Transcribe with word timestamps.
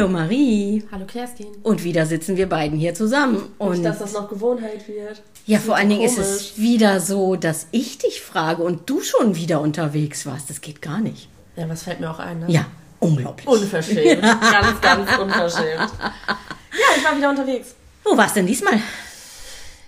Hallo 0.00 0.12
Marie. 0.12 0.82
Hallo 0.90 1.04
Kerstin. 1.04 1.48
Und 1.62 1.84
wieder 1.84 2.06
sitzen 2.06 2.38
wir 2.38 2.48
beiden 2.48 2.78
hier 2.78 2.94
zusammen. 2.94 3.52
Und 3.58 3.72
Nicht, 3.72 3.84
dass 3.84 3.98
das 3.98 4.14
noch 4.14 4.30
Gewohnheit 4.30 4.88
wird. 4.88 5.20
ja, 5.44 5.58
vor 5.58 5.76
allen 5.76 5.90
Dingen 5.90 6.00
ist 6.00 6.16
es 6.16 6.56
wieder 6.56 7.00
so, 7.00 7.36
dass 7.36 7.66
ich 7.70 7.98
dich 7.98 8.22
frage 8.22 8.62
und 8.62 8.88
du 8.88 9.02
schon 9.02 9.36
wieder 9.36 9.60
unterwegs 9.60 10.24
warst. 10.24 10.48
Das 10.48 10.62
geht 10.62 10.80
gar 10.80 11.00
nicht. 11.00 11.28
Ja, 11.54 11.68
was 11.68 11.82
fällt 11.82 12.00
mir 12.00 12.10
auch 12.10 12.18
ein, 12.18 12.38
ne? 12.40 12.46
Ja, 12.48 12.64
unglaublich. 12.98 13.46
Unverschämt. 13.46 14.22
ganz, 14.22 14.80
ganz 14.80 15.18
unverschämt. 15.18 15.92
Ja, 15.92 16.96
ich 16.96 17.04
war 17.04 17.18
wieder 17.18 17.28
unterwegs. 17.28 17.74
Wo 18.02 18.16
warst 18.16 18.36
denn 18.36 18.46
diesmal? 18.46 18.80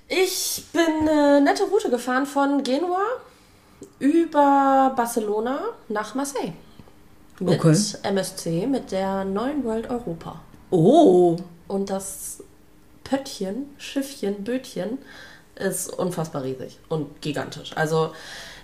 Ich 0.08 0.62
bin 0.74 1.08
eine 1.08 1.40
nette 1.40 1.62
Route 1.62 1.88
gefahren 1.88 2.26
von 2.26 2.62
Genua 2.62 3.00
über 3.98 4.92
Barcelona 4.94 5.60
nach 5.88 6.14
Marseille. 6.14 6.52
Mit 7.40 7.58
Okay. 7.58 7.76
MSC, 8.02 8.66
mit 8.66 8.92
der 8.92 9.24
neuen 9.24 9.64
World 9.64 9.88
Europa. 9.90 10.40
Oh, 10.70 11.36
Und 11.68 11.90
das 11.90 12.42
Pöttchen, 13.04 13.66
Schiffchen, 13.78 14.44
Bötchen 14.44 14.98
ist 15.56 15.88
unfassbar 15.88 16.44
riesig 16.44 16.78
und 16.88 17.20
gigantisch. 17.20 17.72
Also 17.76 18.06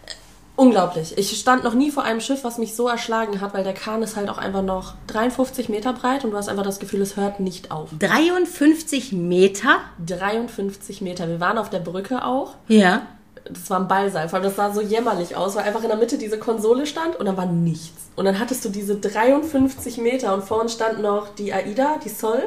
äh, 0.07 0.11
unglaublich. 0.57 1.19
Ich 1.19 1.39
stand 1.39 1.65
noch 1.65 1.75
nie 1.75 1.91
vor 1.91 2.03
einem 2.05 2.21
Schiff, 2.21 2.45
was 2.45 2.57
mich 2.59 2.75
so 2.75 2.89
erschlagen 2.89 3.41
hat, 3.41 3.53
weil 3.53 3.65
der 3.65 3.75
Kahn 3.75 4.03
ist 4.03 4.17
halt 4.17 4.29
auch 4.31 4.39
einfach 4.39 4.63
noch 4.63 4.95
53 5.09 5.69
Meter 5.69 5.93
breit 5.93 6.25
und 6.25 6.31
du 6.31 6.37
hast 6.37 6.49
einfach 6.49 6.65
das 6.65 6.79
Gefühl, 6.79 7.03
es 7.03 7.17
hört 7.17 7.41
nicht 7.41 7.71
auf. 7.71 7.91
53 7.99 9.13
Meter? 9.13 9.81
53 10.07 11.01
Meter. 11.03 11.29
Wir 11.29 11.41
waren 11.41 11.59
auf 11.59 11.69
der 11.69 11.81
Brücke 11.81 12.25
auch. 12.25 12.55
Ja. 12.69 13.03
Das 13.51 13.71
war 13.71 13.81
ein 13.81 13.89
Ballsaal. 13.89 14.29
Vor 14.29 14.39
allem, 14.39 14.45
das 14.45 14.57
sah 14.57 14.73
so 14.73 14.81
jämmerlich 14.81 15.37
aus, 15.37 15.57
weil 15.57 15.65
einfach 15.65 15.83
in 15.83 15.89
der 15.89 15.97
Mitte 15.97 16.19
diese 16.19 16.39
Konsole 16.39 16.87
stand 16.87 17.17
und 17.17 17.27
dann 17.27 17.37
war 17.37 17.47
nichts. 17.47 18.09
Und 18.17 18.25
dann 18.25 18.39
hattest 18.39 18.65
du 18.65 18.69
diese 18.69 18.97
53 18.97 19.99
Meter 19.99 20.35
und 20.35 20.45
vor 20.45 20.61
uns 20.61 20.73
stand 20.73 21.01
noch 21.01 21.29
die 21.35 21.53
AIDA, 21.53 21.99
die 22.05 22.09
Sol. 22.09 22.43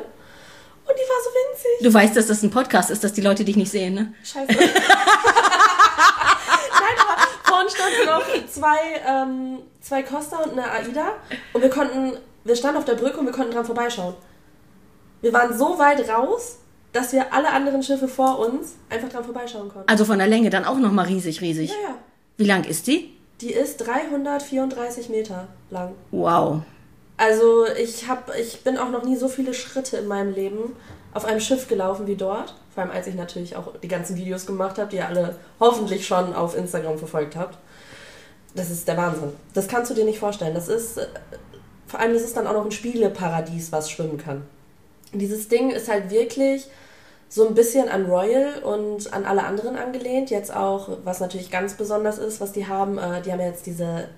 Und 0.85 0.95
die 0.95 1.09
war 1.09 1.21
so 1.23 1.29
winzig. 1.29 1.71
Du 1.83 1.93
weißt, 1.93 2.15
dass 2.17 2.27
das 2.27 2.43
ein 2.43 2.51
Podcast 2.51 2.89
ist, 2.91 3.03
dass 3.03 3.13
die 3.13 3.21
Leute 3.21 3.45
dich 3.45 3.55
nicht 3.55 3.71
sehen, 3.71 3.93
ne? 3.93 4.13
Scheiße. 4.23 4.47
Nein, 4.47 4.67
aber 6.97 7.21
vorne 7.43 7.69
standen 7.69 8.05
noch 8.05 8.25
zwei, 8.47 8.77
ähm, 9.07 9.59
zwei 9.79 10.03
Costa 10.03 10.37
und 10.37 10.51
eine 10.53 10.69
AIDA. 10.69 11.13
Und 11.53 11.61
wir 11.61 11.69
konnten, 11.69 12.17
wir 12.43 12.55
standen 12.55 12.77
auf 12.77 12.85
der 12.85 12.95
Brücke 12.95 13.17
und 13.17 13.25
wir 13.25 13.33
konnten 13.33 13.53
dran 13.53 13.65
vorbeischauen. 13.65 14.15
Wir 15.21 15.31
waren 15.33 15.55
so 15.57 15.77
weit 15.77 16.09
raus, 16.09 16.57
dass 16.93 17.13
wir 17.13 17.33
alle 17.33 17.49
anderen 17.49 17.83
Schiffe 17.83 18.07
vor 18.07 18.39
uns 18.39 18.75
einfach 18.89 19.09
dran 19.09 19.23
vorbeischauen 19.23 19.69
konnten. 19.69 19.89
Also 19.89 20.05
von 20.05 20.17
der 20.17 20.27
Länge 20.27 20.49
dann 20.49 20.65
auch 20.65 20.77
nochmal 20.77 21.05
riesig, 21.05 21.41
riesig. 21.41 21.69
Ja, 21.69 21.89
ja. 21.89 21.95
Wie 22.37 22.45
lang 22.45 22.63
ist 22.63 22.87
die? 22.87 23.15
Die 23.39 23.53
ist 23.53 23.77
334 23.77 25.09
Meter 25.09 25.47
lang. 25.69 25.93
Wow. 26.11 26.61
Also 27.17 27.65
ich, 27.67 28.07
hab, 28.09 28.35
ich 28.35 28.63
bin 28.63 28.77
auch 28.77 28.89
noch 28.89 29.03
nie 29.03 29.15
so 29.15 29.27
viele 29.27 29.53
Schritte 29.53 29.97
in 29.97 30.07
meinem 30.07 30.33
Leben 30.33 30.75
auf 31.13 31.25
einem 31.25 31.39
Schiff 31.39 31.67
gelaufen 31.67 32.07
wie 32.07 32.15
dort. 32.15 32.55
Vor 32.73 32.83
allem 32.83 32.91
als 32.91 33.07
ich 33.07 33.15
natürlich 33.15 33.55
auch 33.55 33.73
die 33.81 33.87
ganzen 33.87 34.15
Videos 34.15 34.45
gemacht 34.45 34.77
habe, 34.77 34.89
die 34.89 34.97
ihr 34.97 35.07
alle 35.07 35.35
hoffentlich 35.59 36.07
schon 36.07 36.33
auf 36.33 36.57
Instagram 36.57 36.97
verfolgt 36.97 37.35
habt. 37.35 37.57
Das 38.55 38.69
ist 38.69 38.87
der 38.87 38.97
Wahnsinn. 38.97 39.33
Das 39.53 39.67
kannst 39.67 39.91
du 39.91 39.95
dir 39.95 40.05
nicht 40.05 40.19
vorstellen. 40.19 40.53
Das 40.53 40.67
ist, 40.67 40.97
äh, 40.97 41.07
vor 41.87 41.99
allem 41.99 42.13
das 42.13 42.23
ist 42.23 42.35
dann 42.35 42.47
auch 42.47 42.53
noch 42.53 42.65
ein 42.65 42.71
Spieleparadies, 42.71 43.71
was 43.71 43.89
schwimmen 43.89 44.17
kann. 44.17 44.43
Dieses 45.13 45.47
Ding 45.47 45.71
ist 45.71 45.89
halt 45.89 46.09
wirklich 46.09 46.67
so 47.29 47.47
ein 47.47 47.53
bisschen 47.53 47.87
an 47.87 48.05
Royal 48.05 48.61
und 48.63 49.13
an 49.13 49.25
alle 49.25 49.43
anderen 49.43 49.77
angelehnt. 49.77 50.29
Jetzt 50.29 50.53
auch, 50.53 50.89
was 51.03 51.19
natürlich 51.21 51.49
ganz 51.49 51.75
besonders 51.75 52.17
ist, 52.17 52.41
was 52.41 52.51
die 52.51 52.67
haben, 52.67 52.97
äh, 52.97 53.21
die 53.21 53.31
haben 53.31 53.39
ja 53.39 53.47
jetzt 53.47 53.65
diese 53.65 54.09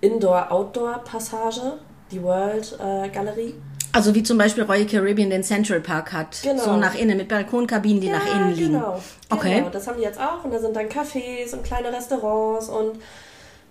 Indoor-Outdoor-Passage, 0.00 1.78
die 2.10 2.22
World 2.22 2.78
äh. 2.80 3.52
Also 3.92 4.14
wie 4.14 4.22
zum 4.22 4.38
Beispiel 4.38 4.64
Royal 4.64 4.86
Caribbean 4.86 5.30
den 5.30 5.44
Central 5.44 5.80
Park 5.80 6.12
hat. 6.12 6.42
Genau. 6.42 6.62
So 6.62 6.76
nach 6.76 6.94
innen, 6.94 7.16
mit 7.16 7.28
Balkonkabinen, 7.28 8.00
die 8.00 8.08
nach 8.08 8.26
innen 8.26 8.54
liegen. 8.54 8.72
Genau. 8.72 9.00
Okay. 9.30 9.58
Genau, 9.58 9.68
das 9.68 9.86
haben 9.86 9.98
die 9.98 10.02
jetzt 10.02 10.18
auch. 10.18 10.44
Und 10.44 10.52
da 10.52 10.58
sind 10.58 10.74
dann 10.74 10.88
Cafés 10.88 11.52
und 11.52 11.62
kleine 11.62 11.92
Restaurants 11.92 12.68
und 12.68 12.98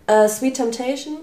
äh, 0.07 0.29
Sweet 0.29 0.55
Temptation, 0.55 1.17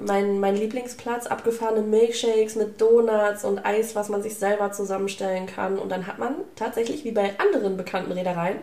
mein, 0.00 0.40
mein 0.40 0.56
Lieblingsplatz, 0.56 1.26
abgefahrene 1.26 1.82
Milkshakes 1.82 2.56
mit 2.56 2.80
Donuts 2.80 3.44
und 3.44 3.64
Eis, 3.64 3.94
was 3.94 4.08
man 4.08 4.22
sich 4.22 4.36
selber 4.36 4.72
zusammenstellen 4.72 5.46
kann. 5.46 5.78
Und 5.78 5.90
dann 5.90 6.06
hat 6.06 6.18
man 6.18 6.36
tatsächlich, 6.56 7.04
wie 7.04 7.12
bei 7.12 7.32
anderen 7.38 7.76
bekannten 7.76 8.12
Reedereien, 8.12 8.58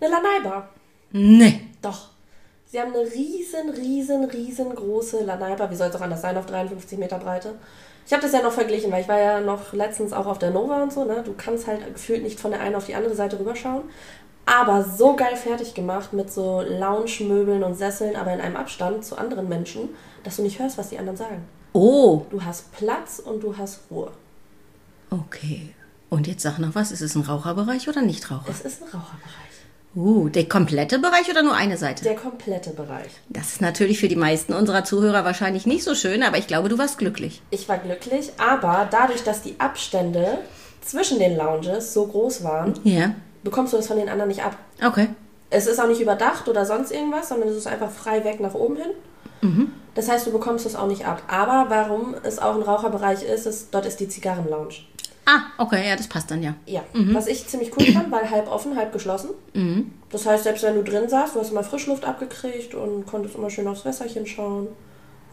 eine 0.00 0.10
Lanai-Bar. 0.10 0.68
Nee. 1.12 1.60
Doch. 1.82 2.10
Sie 2.66 2.80
haben 2.80 2.92
eine 2.92 3.10
riesen, 3.10 3.70
riesen, 3.70 4.24
riesengroße 4.24 5.24
Lanai-Bar. 5.24 5.70
Wie 5.70 5.76
soll 5.76 5.88
es 5.88 5.96
auch 5.96 6.00
anders 6.00 6.22
sein, 6.22 6.36
auf 6.36 6.46
53 6.46 6.98
Meter 6.98 7.18
Breite? 7.18 7.54
Ich 8.06 8.12
habe 8.12 8.22
das 8.22 8.32
ja 8.32 8.42
noch 8.42 8.52
verglichen, 8.52 8.92
weil 8.92 9.02
ich 9.02 9.08
war 9.08 9.18
ja 9.18 9.40
noch 9.40 9.72
letztens 9.72 10.12
auch 10.12 10.26
auf 10.26 10.38
der 10.38 10.50
Nova 10.50 10.82
und 10.82 10.92
so. 10.92 11.04
Ne? 11.04 11.22
Du 11.24 11.34
kannst 11.36 11.66
halt 11.66 11.92
gefühlt 11.92 12.22
nicht 12.22 12.38
von 12.38 12.52
der 12.52 12.60
einen 12.60 12.76
auf 12.76 12.86
die 12.86 12.94
andere 12.94 13.14
Seite 13.14 13.38
rüberschauen. 13.38 13.82
Aber 14.46 14.84
so 14.84 15.16
geil 15.16 15.36
fertig 15.36 15.74
gemacht 15.74 16.12
mit 16.12 16.32
so 16.32 16.62
Lounge-Möbeln 16.62 17.62
und 17.64 17.74
Sesseln, 17.74 18.14
aber 18.16 18.32
in 18.32 18.40
einem 18.40 18.56
Abstand 18.56 19.04
zu 19.04 19.18
anderen 19.18 19.48
Menschen, 19.48 19.88
dass 20.22 20.36
du 20.36 20.42
nicht 20.42 20.58
hörst, 20.60 20.78
was 20.78 20.90
die 20.90 20.98
anderen 20.98 21.16
sagen. 21.16 21.44
Oh, 21.72 22.22
Du 22.30 22.42
hast 22.42 22.72
Platz 22.72 23.18
und 23.18 23.42
du 23.42 23.56
hast 23.56 23.80
Ruhe. 23.90 24.10
okay. 25.10 25.74
Und 26.08 26.28
jetzt 26.28 26.42
sag 26.44 26.58
noch 26.60 26.76
was, 26.76 26.92
ist 26.92 27.00
es 27.00 27.16
ein 27.16 27.22
Raucherbereich 27.22 27.88
oder 27.88 28.00
nicht 28.00 28.30
Raucher? 28.30 28.46
Es 28.48 28.60
ist 28.60 28.80
ein 28.80 28.86
Raucherbereich. 28.86 29.32
Uh, 29.96 30.28
der 30.28 30.48
komplette 30.48 31.00
Bereich 31.00 31.28
oder 31.28 31.42
nur 31.42 31.54
eine 31.54 31.76
Seite? 31.76 32.04
Der 32.04 32.14
komplette 32.14 32.70
Bereich. 32.70 33.10
Das 33.28 33.48
ist 33.48 33.60
natürlich 33.60 33.98
für 33.98 34.06
die 34.08 34.14
meisten 34.14 34.52
unserer 34.52 34.84
Zuhörer 34.84 35.24
wahrscheinlich 35.24 35.66
nicht 35.66 35.82
so 35.82 35.94
schön, 35.96 36.22
aber 36.22 36.38
ich 36.38 36.46
glaube, 36.46 36.68
du 36.68 36.78
warst 36.78 36.98
glücklich. 36.98 37.42
Ich 37.50 37.68
war 37.68 37.78
glücklich, 37.78 38.30
aber 38.38 38.86
dadurch, 38.88 39.24
dass 39.24 39.42
die 39.42 39.58
Abstände 39.58 40.38
zwischen 40.80 41.18
den 41.18 41.36
Lounges 41.36 41.92
so 41.92 42.06
groß 42.06 42.44
waren, 42.44 42.74
Ja. 42.84 43.14
Bekommst 43.46 43.72
du 43.72 43.78
das 43.78 43.86
von 43.86 43.96
den 43.96 44.10
anderen 44.10 44.28
nicht 44.28 44.42
ab. 44.42 44.56
Okay. 44.84 45.08
Es 45.48 45.66
ist 45.66 45.80
auch 45.80 45.88
nicht 45.88 46.00
überdacht 46.00 46.48
oder 46.48 46.66
sonst 46.66 46.90
irgendwas, 46.90 47.28
sondern 47.30 47.48
es 47.48 47.56
ist 47.56 47.66
einfach 47.66 47.90
frei 47.90 48.24
weg 48.24 48.40
nach 48.40 48.54
oben 48.54 48.76
hin. 48.76 48.90
Das 49.94 50.08
heißt, 50.08 50.26
du 50.26 50.32
bekommst 50.32 50.66
es 50.66 50.74
auch 50.74 50.88
nicht 50.88 51.06
ab. 51.06 51.22
Aber 51.28 51.66
warum 51.70 52.14
es 52.22 52.38
auch 52.38 52.54
ein 52.54 52.62
Raucherbereich 52.62 53.22
ist, 53.22 53.46
ist, 53.46 53.68
dort 53.72 53.86
ist 53.86 54.00
die 54.00 54.08
Zigarrenlounge. 54.08 54.74
Ah, 55.24 55.42
okay, 55.58 55.88
ja, 55.88 55.96
das 55.96 56.08
passt 56.08 56.30
dann 56.30 56.42
ja. 56.42 56.54
Ja, 56.66 56.82
was 56.92 57.26
ich 57.26 57.46
ziemlich 57.46 57.70
cool 57.76 57.86
fand, 57.92 58.10
weil 58.10 58.28
halb 58.30 58.50
offen, 58.50 58.76
halb 58.76 58.92
geschlossen. 58.92 59.30
Das 60.10 60.26
heißt, 60.26 60.44
selbst 60.44 60.62
wenn 60.64 60.74
du 60.74 60.82
drin 60.82 61.08
saßt, 61.08 61.34
du 61.34 61.40
hast 61.40 61.50
immer 61.50 61.64
Frischluft 61.64 62.04
abgekriegt 62.04 62.74
und 62.74 63.06
konntest 63.06 63.36
immer 63.36 63.50
schön 63.50 63.68
aufs 63.68 63.84
Wässerchen 63.84 64.26
schauen. 64.26 64.68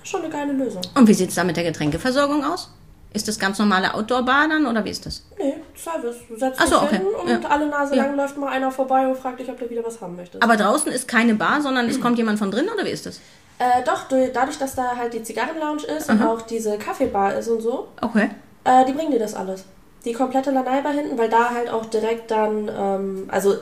Schon 0.03 0.21
eine 0.21 0.29
geile 0.29 0.53
Lösung. 0.53 0.81
Und 0.95 1.07
wie 1.07 1.13
sieht 1.13 1.29
es 1.29 1.35
da 1.35 1.43
mit 1.43 1.57
der 1.57 1.63
Getränkeversorgung 1.63 2.43
aus? 2.43 2.69
Ist 3.13 3.27
das 3.27 3.37
ganz 3.37 3.59
normale 3.59 3.93
Outdoor-Bar 3.93 4.47
dann 4.49 4.65
oder 4.65 4.83
wie 4.83 4.89
ist 4.89 5.05
das? 5.05 5.21
Nee, 5.37 5.55
Service. 5.75 6.15
Du 6.27 6.35
setzt 6.35 6.59
Ach 6.59 6.65
so, 6.67 6.79
dich 6.79 6.83
okay. 6.89 6.97
hin 6.97 7.05
und 7.35 7.43
Ja. 7.43 7.49
alle 7.49 7.67
Nase 7.67 7.95
lang 7.95 8.15
läuft 8.15 8.37
mal 8.37 8.49
einer 8.49 8.71
vorbei 8.71 9.07
und 9.07 9.15
fragt 9.17 9.39
dich, 9.39 9.49
ob 9.49 9.59
du 9.59 9.69
wieder 9.69 9.85
was 9.85 10.01
haben 10.01 10.15
möchtest. 10.15 10.43
Aber 10.43 10.57
draußen 10.57 10.91
ist 10.91 11.07
keine 11.07 11.35
Bar, 11.35 11.61
sondern 11.61 11.87
es 11.87 12.01
kommt 12.01 12.17
jemand 12.17 12.39
von 12.39 12.49
drin 12.49 12.67
oder 12.73 12.83
wie 12.85 12.89
ist 12.89 13.05
das? 13.05 13.17
Äh, 13.59 13.83
doch, 13.85 14.07
du- 14.07 14.29
dadurch, 14.33 14.57
dass 14.57 14.73
da 14.75 14.95
halt 14.97 15.13
die 15.13 15.21
Zigarrenlounge 15.21 15.83
ist 15.83 16.09
und 16.09 16.23
auch 16.23 16.41
diese 16.41 16.77
Kaffeebar 16.79 17.35
ist 17.35 17.47
und 17.49 17.61
so, 17.61 17.87
Okay. 18.01 18.31
äh, 18.63 18.83
die 18.85 18.93
bringen 18.93 19.11
dir 19.11 19.19
das 19.19 19.35
alles. 19.35 19.63
Die 20.05 20.13
komplette 20.13 20.49
Lanai-Bar 20.51 20.91
hinten, 20.93 21.15
weil 21.17 21.29
da 21.29 21.51
halt 21.51 21.69
auch 21.69 21.85
direkt 21.85 22.31
dann, 22.31 22.67
ähm, 22.75 23.27
also 23.31 23.55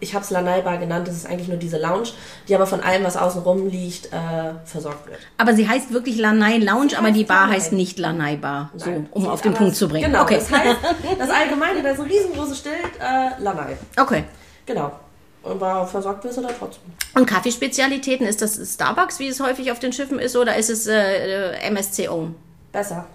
ich 0.00 0.14
habe 0.14 0.24
es 0.24 0.30
Lanai-Bar 0.30 0.78
genannt, 0.78 1.08
das 1.08 1.14
ist 1.16 1.26
eigentlich 1.26 1.48
nur 1.48 1.56
diese 1.56 1.78
Lounge, 1.78 2.08
die 2.48 2.54
aber 2.54 2.66
von 2.66 2.80
allem, 2.82 3.02
was 3.04 3.16
außen 3.16 3.42
rum 3.42 3.68
liegt, 3.68 4.06
äh, 4.12 4.52
versorgt 4.64 5.06
wird. 5.08 5.18
Aber 5.38 5.54
sie 5.54 5.68
heißt 5.68 5.92
wirklich 5.92 6.18
Lanai 6.18 6.58
Lounge, 6.58 6.90
Sie 6.90 6.96
aber 6.96 7.10
die 7.12 7.24
Bar 7.24 7.42
Lanai. 7.46 7.54
heißt 7.56 7.72
nicht 7.72 7.98
Lanai 7.98 8.36
Bar. 8.36 8.70
So, 8.76 8.90
um 9.10 9.22
sie 9.22 9.28
auf 9.28 9.40
den 9.40 9.54
Punkt 9.54 9.74
zu 9.76 9.88
bringen. 9.88 10.06
Genau, 10.10 10.22
Okay. 10.22 10.36
das 10.36 10.50
heißt, 10.50 10.76
das 11.18 11.30
Allgemeine, 11.30 11.82
da 11.82 11.90
ist 11.90 12.00
ein 12.00 12.06
riesengroßes 12.06 12.60
Schild, 12.60 12.74
äh, 13.00 13.42
Lanai. 13.42 13.76
Okay. 13.98 14.24
Genau. 14.66 14.92
Und 15.42 15.60
war 15.60 15.86
versorgt 15.86 16.24
wirst 16.24 16.38
du 16.38 16.42
da 16.42 16.48
trotzdem. 16.58 16.82
Und 17.14 17.24
Kaffeespezialitäten, 17.26 18.26
ist 18.26 18.42
das 18.42 18.56
Starbucks, 18.74 19.18
wie 19.20 19.28
es 19.28 19.38
häufig 19.40 19.70
auf 19.70 19.78
den 19.78 19.92
Schiffen 19.92 20.18
ist, 20.18 20.36
oder 20.36 20.56
ist 20.56 20.70
es 20.70 20.86
äh, 20.88 21.52
äh, 21.52 21.68
MSC 21.68 22.08
Own? 22.08 22.34
Besser. 22.72 23.06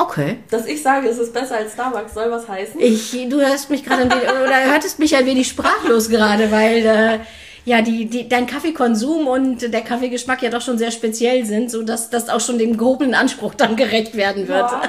Okay. 0.00 0.38
Dass 0.48 0.64
ich 0.66 0.80
sage, 0.80 1.08
es 1.08 1.18
ist 1.18 1.34
besser 1.34 1.56
als 1.56 1.72
Starbucks, 1.72 2.14
soll 2.14 2.30
was 2.30 2.48
heißen? 2.48 2.80
Ich, 2.80 3.10
du 3.28 3.40
hörst 3.40 3.68
mich 3.68 3.84
gerade 3.84 4.02
ein 4.02 4.10
wenig, 4.10 4.28
oder 4.30 4.70
hörtest 4.70 5.00
mich 5.00 5.14
ein 5.16 5.26
wenig 5.26 5.48
sprachlos 5.48 6.08
gerade, 6.08 6.52
weil 6.52 6.86
äh, 6.86 7.18
ja 7.64 7.82
die, 7.82 8.06
die, 8.06 8.28
dein 8.28 8.46
Kaffeekonsum 8.46 9.26
und 9.26 9.72
der 9.72 9.80
Kaffeegeschmack 9.80 10.40
ja 10.42 10.50
doch 10.50 10.60
schon 10.60 10.78
sehr 10.78 10.92
speziell 10.92 11.44
sind, 11.44 11.72
so 11.72 11.82
dass 11.82 12.10
das 12.10 12.28
auch 12.28 12.40
schon 12.40 12.58
dem 12.58 12.76
gehobenen 12.76 13.14
Anspruch 13.14 13.54
dann 13.54 13.74
gerecht 13.74 14.16
werden 14.16 14.46
wird. 14.46 14.70
Ja. 14.70 14.82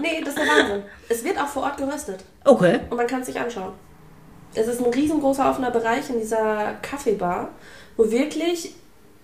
Nee, 0.00 0.20
das 0.20 0.30
ist 0.30 0.38
der 0.38 0.46
Wahnsinn. 0.46 0.82
Es 1.08 1.22
wird 1.22 1.38
auch 1.38 1.46
vor 1.46 1.62
Ort 1.62 1.76
geröstet. 1.76 2.24
Okay. 2.44 2.80
Und 2.90 2.96
man 2.96 3.06
kann 3.06 3.20
es 3.20 3.26
sich 3.26 3.38
anschauen. 3.38 3.72
Es 4.54 4.66
ist 4.66 4.84
ein 4.84 4.92
riesengroßer 4.92 5.48
offener 5.48 5.70
Bereich 5.70 6.10
in 6.10 6.18
dieser 6.18 6.74
Kaffeebar, 6.82 7.50
wo 7.96 8.10
wirklich 8.10 8.74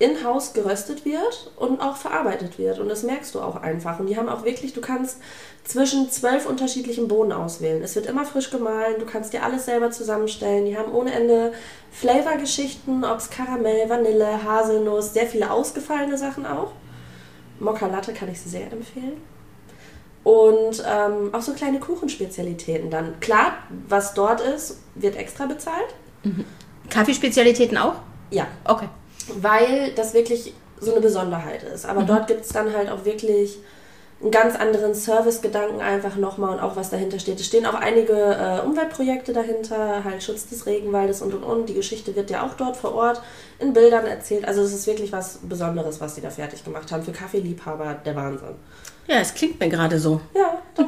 in-house 0.03 0.53
geröstet 0.53 1.05
wird 1.05 1.53
und 1.57 1.81
auch 1.81 1.97
verarbeitet 1.97 2.59
wird. 2.59 2.81
Und 2.81 2.89
das 2.89 3.05
merkst 3.05 3.35
du 3.37 3.41
auch 3.41 3.55
einfach. 3.55 4.01
Und 4.01 4.09
die 4.09 4.17
haben 4.17 4.29
auch 4.29 4.45
wirklich, 4.45 4.73
du 4.73 4.81
kannst 4.81 5.19
zwischen 5.63 6.11
zwölf 6.11 6.47
unterschiedlichen 6.47 7.07
Bohnen 7.07 7.31
auswählen. 7.31 7.81
Es 7.83 7.95
wird 7.95 8.07
immer 8.07 8.25
frisch 8.25 8.51
gemahlen, 8.51 8.97
du 8.99 9.07
kannst 9.07 9.33
dir 9.33 9.45
alles 9.45 9.67
selber 9.67 9.93
zusammenstellen. 9.93 10.67
Die 10.67 10.77
haben 10.77 10.93
ohne 10.93 11.13
Ende 11.13 11.53
Flavorgeschichten, 11.93 13.05
ob 13.05 13.19
es 13.19 13.31
Karamell, 13.31 13.89
Vanille, 13.89 14.43
Haselnuss, 14.43 15.15
sehr 15.15 15.27
viele 15.27 15.53
ausgefallene 15.53 16.19
Sachen 16.19 16.47
auch. 16.47 16.73
Mokka 17.61 17.87
Latte 17.87 18.13
kann 18.13 18.29
ich 18.29 18.41
sehr 18.41 18.73
empfehlen. 18.73 19.23
Und 20.25 20.83
ähm, 20.85 21.33
auch 21.33 21.43
so 21.43 21.53
kleine 21.53 21.79
Kuchenspezialitäten 21.79 22.91
dann. 22.91 23.21
Klar, 23.21 23.53
was 23.89 24.15
dort 24.15 24.41
ist, 24.41 24.81
wird 24.97 25.15
extra 25.15 25.47
bezahlt. 25.47 25.95
Kaffeespezialitäten 26.91 27.79
auch? 27.79 27.95
Ja, 28.31 28.49
Okay. 28.65 28.89
Weil 29.41 29.93
das 29.95 30.15
wirklich 30.15 30.55
so 30.81 30.93
eine 30.93 31.01
Besonderheit 31.01 31.63
ist. 31.63 31.87
Aber 31.87 32.03
dort 32.03 32.27
gibt 32.27 32.45
es 32.45 32.49
dann 32.49 32.75
halt 32.75 32.91
auch 32.91 33.05
wirklich 33.05 33.59
einen 34.21 34.31
ganz 34.31 34.57
anderen 34.57 34.95
Servicegedanken 34.95 35.81
einfach 35.81 36.17
nochmal 36.17 36.55
und 36.55 36.61
auch 36.61 36.77
was 36.77 36.91
dahinter 36.91 37.19
steht. 37.19 37.41
Es 37.41 37.47
stehen 37.47 37.67
auch 37.67 37.75
einige 37.75 38.13
äh, 38.13 38.65
Umweltprojekte 38.65 39.33
dahinter, 39.33 40.05
halt 40.05 40.23
Schutz 40.23 40.49
des 40.49 40.67
Regenwaldes 40.67 41.23
und 41.23 41.35
und 41.35 41.43
und. 41.43 41.69
Die 41.69 41.75
Geschichte 41.75 42.15
wird 42.15 42.31
ja 42.31 42.47
auch 42.47 42.55
dort 42.55 42.77
vor 42.77 42.95
Ort 42.95 43.21
in 43.59 43.73
Bildern 43.73 44.07
erzählt. 44.07 44.47
Also 44.47 44.63
es 44.63 44.73
ist 44.73 44.87
wirklich 44.87 45.13
was 45.13 45.41
Besonderes, 45.43 46.01
was 46.01 46.15
die 46.15 46.21
da 46.21 46.31
fertig 46.31 46.65
gemacht 46.65 46.93
haben. 46.93 47.03
Für 47.03 47.13
Kaffeeliebhaber 47.13 47.95
der 48.05 48.15
Wahnsinn. 48.15 48.55
Ja, 49.09 49.17
es 49.17 49.35
klingt 49.35 49.59
mir 49.59 49.69
gerade 49.69 49.99
so. 49.99 50.21
Ja, 50.35 50.59
doch. 50.77 50.87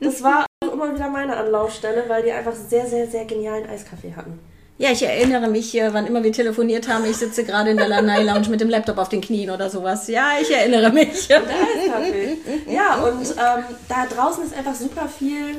Das 0.00 0.22
war 0.22 0.46
auch 0.64 0.72
immer 0.72 0.94
wieder 0.94 1.10
meine 1.10 1.36
Anlaufstelle, 1.36 2.04
weil 2.08 2.22
die 2.22 2.32
einfach 2.32 2.54
sehr, 2.54 2.86
sehr, 2.86 3.06
sehr 3.06 3.26
genialen 3.26 3.68
Eiskaffee 3.68 4.14
hatten. 4.16 4.38
Ja, 4.78 4.90
ich 4.90 5.02
erinnere 5.02 5.48
mich, 5.48 5.74
äh, 5.78 5.92
wann 5.92 6.06
immer 6.06 6.24
wir 6.24 6.32
telefoniert 6.32 6.88
haben, 6.88 7.04
ich 7.04 7.16
sitze 7.16 7.44
gerade 7.44 7.70
in 7.70 7.76
der 7.76 7.88
Lanai 7.88 8.22
Lounge 8.22 8.48
mit 8.48 8.60
dem 8.60 8.70
Laptop 8.70 8.98
auf 8.98 9.08
den 9.08 9.20
Knien 9.20 9.50
oder 9.50 9.70
sowas. 9.70 10.08
Ja, 10.08 10.30
ich 10.40 10.50
erinnere 10.50 10.90
mich. 10.90 11.28
Der 11.28 11.38
Eiskaffee. 11.38 12.38
Ja, 12.66 13.04
und 13.04 13.22
ähm, 13.22 13.64
da 13.88 14.06
draußen 14.06 14.44
ist 14.44 14.56
einfach 14.56 14.74
super 14.74 15.08
viel 15.08 15.56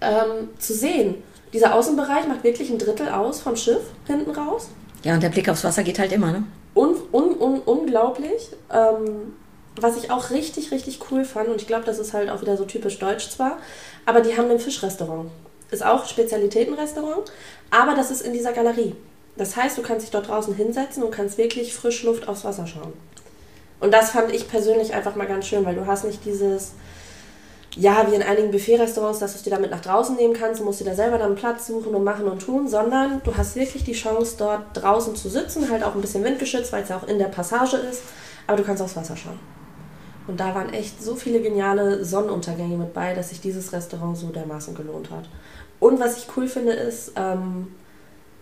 ähm, 0.00 0.50
zu 0.58 0.74
sehen. 0.74 1.22
Dieser 1.52 1.74
Außenbereich 1.74 2.26
macht 2.26 2.44
wirklich 2.44 2.70
ein 2.70 2.78
Drittel 2.78 3.08
aus 3.08 3.40
vom 3.40 3.56
Schiff 3.56 3.82
hinten 4.06 4.30
raus. 4.32 4.68
Ja, 5.04 5.14
und 5.14 5.22
der 5.22 5.30
Blick 5.30 5.48
aufs 5.48 5.64
Wasser 5.64 5.82
geht 5.82 5.98
halt 5.98 6.12
immer, 6.12 6.32
ne? 6.32 6.42
Un, 6.74 6.96
un, 7.12 7.34
un, 7.40 7.60
unglaublich. 7.60 8.50
Ähm, 8.70 9.34
was 9.80 9.96
ich 9.96 10.10
auch 10.10 10.30
richtig, 10.30 10.72
richtig 10.72 10.98
cool 11.10 11.24
fand, 11.24 11.48
und 11.48 11.60
ich 11.60 11.66
glaube, 11.66 11.84
das 11.84 11.98
ist 11.98 12.12
halt 12.12 12.30
auch 12.30 12.42
wieder 12.42 12.56
so 12.56 12.64
typisch 12.64 12.98
deutsch 12.98 13.30
zwar, 13.30 13.58
aber 14.04 14.20
die 14.20 14.36
haben 14.36 14.50
ein 14.50 14.58
Fischrestaurant. 14.58 15.30
Ist 15.70 15.84
auch 15.84 16.06
Spezialitätenrestaurant, 16.06 17.30
aber 17.70 17.94
das 17.94 18.10
ist 18.10 18.22
in 18.22 18.32
dieser 18.32 18.52
Galerie. 18.52 18.94
Das 19.36 19.56
heißt, 19.56 19.78
du 19.78 19.82
kannst 19.82 20.04
dich 20.04 20.10
dort 20.10 20.28
draußen 20.28 20.54
hinsetzen 20.54 21.02
und 21.02 21.10
kannst 21.10 21.38
wirklich 21.38 21.74
Frischluft 21.74 22.26
aufs 22.26 22.44
Wasser 22.44 22.66
schauen. 22.66 22.92
Und 23.80 23.92
das 23.92 24.10
fand 24.10 24.32
ich 24.32 24.48
persönlich 24.48 24.94
einfach 24.94 25.14
mal 25.14 25.26
ganz 25.26 25.46
schön, 25.46 25.64
weil 25.64 25.76
du 25.76 25.86
hast 25.86 26.04
nicht 26.04 26.24
dieses, 26.24 26.72
ja, 27.76 28.10
wie 28.10 28.16
in 28.16 28.22
einigen 28.22 28.50
Buffet-Restaurants, 28.50 29.20
dass 29.20 29.32
du 29.32 29.38
es 29.38 29.44
dir 29.44 29.50
damit 29.50 29.70
nach 29.70 29.80
draußen 29.80 30.16
nehmen 30.16 30.34
kannst, 30.34 30.60
du 30.60 30.64
musst 30.64 30.80
dir 30.80 30.84
da 30.84 30.94
selber 30.94 31.18
dann 31.18 31.36
Platz 31.36 31.68
suchen 31.68 31.94
und 31.94 32.02
machen 32.02 32.26
und 32.26 32.40
tun, 32.40 32.66
sondern 32.66 33.22
du 33.22 33.36
hast 33.36 33.54
wirklich 33.54 33.84
die 33.84 33.92
Chance, 33.92 34.34
dort 34.38 34.62
draußen 34.74 35.14
zu 35.14 35.28
sitzen, 35.28 35.70
halt 35.70 35.84
auch 35.84 35.94
ein 35.94 36.00
bisschen 36.00 36.24
windgeschützt, 36.24 36.72
weil 36.72 36.82
es 36.82 36.88
ja 36.88 36.96
auch 36.96 37.06
in 37.06 37.18
der 37.18 37.26
Passage 37.26 37.76
ist, 37.76 38.02
aber 38.48 38.56
du 38.56 38.64
kannst 38.64 38.82
aufs 38.82 38.96
Wasser 38.96 39.16
schauen. 39.16 39.38
Und 40.26 40.40
da 40.40 40.54
waren 40.54 40.72
echt 40.72 41.02
so 41.02 41.14
viele 41.14 41.40
geniale 41.40 42.04
Sonnenuntergänge 42.04 42.76
mit 42.76 42.92
bei, 42.92 43.14
dass 43.14 43.28
sich 43.28 43.40
dieses 43.40 43.72
Restaurant 43.72 44.16
so 44.16 44.28
dermaßen 44.28 44.74
gelohnt 44.74 45.10
hat. 45.10 45.24
Und 45.80 46.00
was 46.00 46.18
ich 46.18 46.26
cool 46.36 46.48
finde, 46.48 46.72
ist, 46.72 47.12
ähm, 47.16 47.68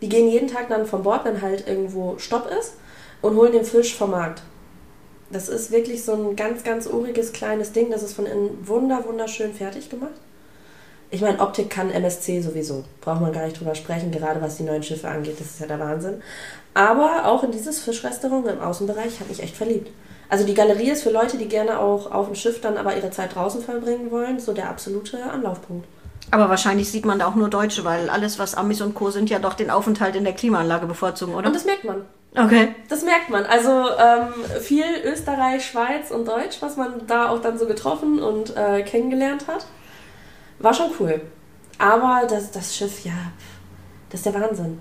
die 0.00 0.08
gehen 0.08 0.28
jeden 0.28 0.48
Tag 0.48 0.68
dann 0.68 0.86
vom 0.86 1.02
Bord, 1.02 1.24
wenn 1.24 1.42
halt 1.42 1.66
irgendwo 1.66 2.18
Stopp 2.18 2.50
ist, 2.58 2.74
und 3.22 3.36
holen 3.36 3.52
den 3.52 3.64
Fisch 3.64 3.94
vom 3.94 4.10
Markt. 4.10 4.42
Das 5.30 5.48
ist 5.48 5.70
wirklich 5.70 6.04
so 6.04 6.12
ein 6.12 6.36
ganz, 6.36 6.62
ganz 6.62 6.86
uriges 6.86 7.32
kleines 7.32 7.72
Ding. 7.72 7.90
Das 7.90 8.02
ist 8.02 8.14
von 8.14 8.26
innen 8.26 8.66
wunder, 8.66 9.04
wunderschön 9.06 9.52
fertig 9.54 9.90
gemacht. 9.90 10.14
Ich 11.10 11.20
meine, 11.20 11.40
Optik 11.40 11.70
kann 11.70 11.90
MSC 11.90 12.40
sowieso. 12.40 12.84
Braucht 13.00 13.20
man 13.20 13.32
gar 13.32 13.44
nicht 13.44 13.58
drüber 13.58 13.74
sprechen, 13.74 14.10
gerade 14.10 14.40
was 14.40 14.56
die 14.56 14.64
neuen 14.64 14.82
Schiffe 14.82 15.08
angeht. 15.08 15.40
Das 15.40 15.48
ist 15.48 15.60
ja 15.60 15.66
der 15.66 15.80
Wahnsinn. 15.80 16.22
Aber 16.74 17.26
auch 17.26 17.42
in 17.42 17.52
dieses 17.52 17.80
Fischrestaurant 17.80 18.46
im 18.46 18.60
Außenbereich 18.60 19.20
habe 19.20 19.32
ich 19.32 19.42
echt 19.42 19.56
verliebt. 19.56 19.90
Also 20.28 20.44
die 20.44 20.54
Galerie 20.54 20.90
ist 20.90 21.04
für 21.04 21.10
Leute, 21.10 21.38
die 21.38 21.48
gerne 21.48 21.78
auch 21.78 22.10
auf 22.10 22.26
dem 22.26 22.34
Schiff 22.34 22.60
dann 22.60 22.76
aber 22.76 22.96
ihre 22.96 23.10
Zeit 23.10 23.34
draußen 23.34 23.62
verbringen 23.62 24.10
wollen, 24.10 24.40
so 24.40 24.52
der 24.52 24.68
absolute 24.68 25.22
Anlaufpunkt. 25.22 25.86
Aber 26.30 26.48
wahrscheinlich 26.48 26.90
sieht 26.90 27.04
man 27.04 27.18
da 27.18 27.26
auch 27.26 27.34
nur 27.34 27.48
Deutsche, 27.48 27.84
weil 27.84 28.10
alles, 28.10 28.38
was 28.38 28.54
Amis 28.54 28.80
und 28.80 28.94
Co. 28.94 29.10
sind, 29.10 29.30
ja 29.30 29.38
doch 29.38 29.54
den 29.54 29.70
Aufenthalt 29.70 30.16
in 30.16 30.24
der 30.24 30.32
Klimaanlage 30.32 30.86
bevorzugen, 30.86 31.34
oder? 31.34 31.46
Und 31.46 31.54
das 31.54 31.64
merkt 31.64 31.84
man. 31.84 32.04
Okay. 32.34 32.74
Das 32.88 33.02
merkt 33.02 33.30
man. 33.30 33.46
Also 33.46 33.70
ähm, 33.70 34.60
viel 34.60 34.84
Österreich, 35.04 35.64
Schweiz 35.64 36.10
und 36.10 36.28
Deutsch, 36.28 36.58
was 36.60 36.76
man 36.76 37.06
da 37.06 37.30
auch 37.30 37.40
dann 37.40 37.58
so 37.58 37.66
getroffen 37.66 38.20
und 38.20 38.54
äh, 38.56 38.82
kennengelernt 38.82 39.46
hat. 39.46 39.66
War 40.58 40.74
schon 40.74 40.90
cool. 41.00 41.20
Aber 41.78 42.26
das, 42.28 42.50
das 42.50 42.76
Schiff, 42.76 43.04
ja, 43.04 43.12
das 44.10 44.20
ist 44.20 44.26
der 44.26 44.34
Wahnsinn. 44.34 44.78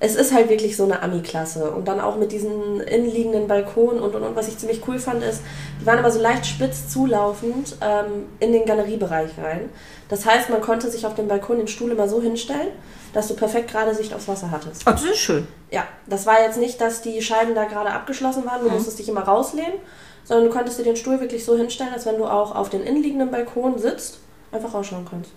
Es 0.00 0.16
ist 0.16 0.34
halt 0.34 0.50
wirklich 0.50 0.76
so 0.76 0.84
eine 0.84 1.02
Ami-Klasse. 1.02 1.70
Und 1.70 1.88
dann 1.88 2.00
auch 2.00 2.16
mit 2.16 2.32
diesen 2.32 2.80
innenliegenden 2.80 3.46
Balkonen 3.46 4.02
und, 4.02 4.14
und, 4.14 4.22
und. 4.22 4.36
Was 4.36 4.48
ich 4.48 4.58
ziemlich 4.58 4.86
cool 4.86 4.98
fand, 4.98 5.22
ist, 5.22 5.40
die 5.80 5.86
waren 5.86 5.98
aber 5.98 6.10
so 6.10 6.20
leicht 6.20 6.44
spitz 6.46 6.88
zulaufend 6.88 7.76
ähm, 7.80 8.26
in 8.40 8.52
den 8.52 8.66
Galeriebereich 8.66 9.30
rein. 9.38 9.70
Das 10.08 10.26
heißt, 10.26 10.50
man 10.50 10.60
konnte 10.60 10.90
sich 10.90 11.06
auf 11.06 11.14
dem 11.14 11.28
Balkon 11.28 11.58
den 11.58 11.68
Stuhl 11.68 11.90
immer 11.90 12.08
so 12.08 12.20
hinstellen, 12.20 12.68
dass 13.12 13.28
du 13.28 13.34
perfekt 13.34 13.70
gerade 13.70 13.94
Sicht 13.94 14.12
aufs 14.12 14.28
Wasser 14.28 14.50
hattest. 14.50 14.82
Oh, 14.86 14.90
das 14.90 15.04
ist 15.04 15.18
schön. 15.18 15.46
Ja, 15.70 15.84
das 16.06 16.26
war 16.26 16.42
jetzt 16.42 16.58
nicht, 16.58 16.80
dass 16.80 17.00
die 17.00 17.22
Scheiben 17.22 17.54
da 17.54 17.64
gerade 17.64 17.90
abgeschlossen 17.90 18.44
waren, 18.44 18.62
du 18.62 18.70
musstest 18.70 18.98
dich 18.98 19.08
immer 19.08 19.22
rauslehnen, 19.22 19.78
sondern 20.24 20.48
du 20.48 20.52
konntest 20.52 20.78
dir 20.78 20.84
den 20.84 20.96
Stuhl 20.96 21.20
wirklich 21.20 21.44
so 21.44 21.56
hinstellen, 21.56 21.92
als 21.94 22.04
wenn 22.06 22.18
du 22.18 22.26
auch 22.26 22.54
auf 22.54 22.68
den 22.68 22.82
innenliegenden 22.82 23.30
Balkon 23.30 23.78
sitzt, 23.78 24.18
einfach 24.52 24.74
rausschauen 24.74 25.06
kannst. 25.08 25.30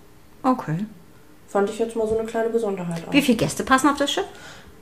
Okay. 0.43 0.85
Fand 1.47 1.69
ich 1.69 1.79
jetzt 1.79 1.95
mal 1.95 2.07
so 2.07 2.17
eine 2.17 2.27
kleine 2.27 2.49
Besonderheit 2.49 3.03
auch. 3.07 3.13
Wie 3.13 3.21
viele 3.21 3.37
Gäste 3.37 3.63
passen 3.63 3.89
auf 3.89 3.97
das 3.97 4.11
Schiff? 4.11 4.25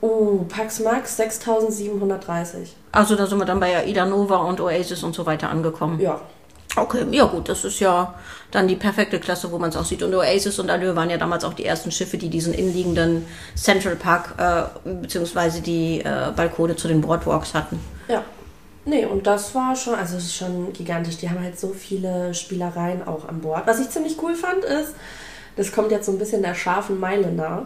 Uh, 0.01 0.43
Pax 0.45 0.79
Max 0.79 1.17
6730. 1.17 2.75
Also 2.91 3.15
da 3.15 3.27
sind 3.27 3.37
wir 3.39 3.45
dann 3.45 3.59
bei 3.59 3.77
Aida 3.77 4.05
Nova 4.05 4.37
und 4.37 4.59
Oasis 4.59 5.03
und 5.03 5.15
so 5.15 5.25
weiter 5.25 5.49
angekommen. 5.49 5.99
Ja. 5.99 6.19
Okay, 6.77 7.05
ja 7.11 7.25
gut, 7.25 7.47
das 7.47 7.63
ist 7.63 7.79
ja 7.79 8.13
dann 8.51 8.67
die 8.67 8.75
perfekte 8.75 9.19
Klasse, 9.19 9.51
wo 9.51 9.57
man 9.57 9.69
es 9.69 9.77
auch 9.77 9.85
sieht. 9.85 10.03
Und 10.03 10.13
Oasis 10.13 10.59
und 10.59 10.69
Allure 10.69 10.95
waren 10.95 11.09
ja 11.09 11.17
damals 11.17 11.45
auch 11.45 11.53
die 11.53 11.65
ersten 11.65 11.91
Schiffe, 11.91 12.17
die 12.17 12.29
diesen 12.29 12.53
innenliegenden 12.53 13.25
Central 13.55 13.95
Park 13.95 14.33
äh, 14.37 14.89
beziehungsweise 14.89 15.61
die 15.61 16.01
äh, 16.01 16.31
Balkone 16.35 16.75
zu 16.75 16.89
den 16.89 16.99
Boardwalks 17.01 17.53
hatten. 17.53 17.79
Ja. 18.09 18.23
Nee, 18.87 19.05
und 19.05 19.25
das 19.25 19.55
war 19.55 19.75
schon, 19.75 19.95
also 19.95 20.17
es 20.17 20.25
ist 20.25 20.35
schon 20.35 20.71
gigantisch. 20.73 21.17
Die 21.17 21.29
haben 21.29 21.39
halt 21.41 21.59
so 21.59 21.69
viele 21.69 22.33
Spielereien 22.33 23.07
auch 23.07 23.27
an 23.27 23.41
Bord. 23.41 23.65
Was 23.65 23.79
ich 23.79 23.89
ziemlich 23.89 24.21
cool 24.21 24.35
fand, 24.35 24.63
ist, 24.63 24.93
das 25.55 25.71
kommt 25.71 25.91
jetzt 25.91 26.05
so 26.05 26.11
ein 26.11 26.19
bisschen 26.19 26.41
der 26.41 26.55
scharfen 26.55 26.99
Meile 26.99 27.31
nah. 27.31 27.65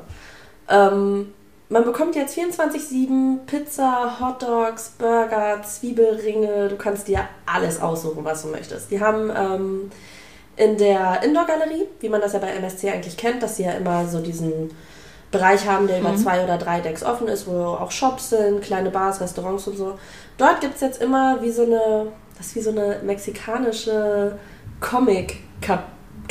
Ähm, 0.70 1.34
man 1.70 1.84
bekommt 1.84 2.16
jetzt 2.16 2.38
24-7 2.38 3.46
Pizza, 3.46 4.20
Hotdogs, 4.20 4.94
Burger, 4.98 5.62
Zwiebelringe. 5.62 6.68
Du 6.68 6.76
kannst 6.78 7.08
dir 7.08 7.28
alles 7.46 7.80
aussuchen, 7.80 8.26
was 8.26 8.42
du 8.42 8.48
möchtest. 8.48 8.90
Die 8.90 9.00
haben 9.00 9.32
ähm, 9.36 9.92
in 10.56 10.78
der 10.78 11.22
Indoor-Galerie, 11.24 11.88
wie 12.00 12.10
man 12.10 12.22
das 12.22 12.34
ja 12.34 12.40
bei 12.40 12.50
MSC 12.50 12.90
eigentlich 12.90 13.18
kennt, 13.18 13.44
dass 13.44 13.58
sie 13.58 13.64
ja 13.64 13.74
immer 13.74 14.08
so 14.08 14.20
diesen 14.20 14.72
Bereich 15.32 15.68
haben, 15.68 15.86
der 15.86 16.00
über 16.00 16.16
zwei 16.16 16.44
oder 16.44 16.58
drei 16.58 16.82
Decks 16.82 17.04
offen 17.04 17.28
ist, 17.28 17.46
wo 17.46 17.54
auch 17.54 17.92
Shops 17.92 18.32
sind, 18.32 18.62
kleine 18.62 18.90
Bars, 18.90 19.22
Restaurants 19.22 19.68
und 19.68 19.78
so. 19.78 20.00
Dort 20.40 20.62
gibt 20.62 20.76
es 20.76 20.82
jetzt 20.82 21.02
immer 21.02 21.40
wie 21.42 21.52
so 21.52 21.64
eine, 21.64 22.08
das 22.36 22.48
ist 22.48 22.56
wie 22.56 22.62
so 22.62 22.72
eine 22.72 23.00
mexikanische 23.04 24.40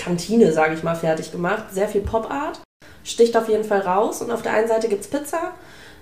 Comic-Kantine, 0.08 0.52
sage 0.52 0.74
ich 0.74 0.82
mal, 0.82 0.94
fertig 0.94 1.32
gemacht. 1.32 1.64
Sehr 1.72 1.88
viel 1.88 2.00
Pop-Art. 2.00 2.60
Sticht 3.04 3.36
auf 3.36 3.48
jeden 3.48 3.64
Fall 3.64 3.80
raus. 3.80 4.22
Und 4.22 4.30
auf 4.30 4.42
der 4.42 4.52
einen 4.54 4.68
Seite 4.68 4.88
gibt 4.88 5.02
es 5.02 5.08
Pizza 5.08 5.52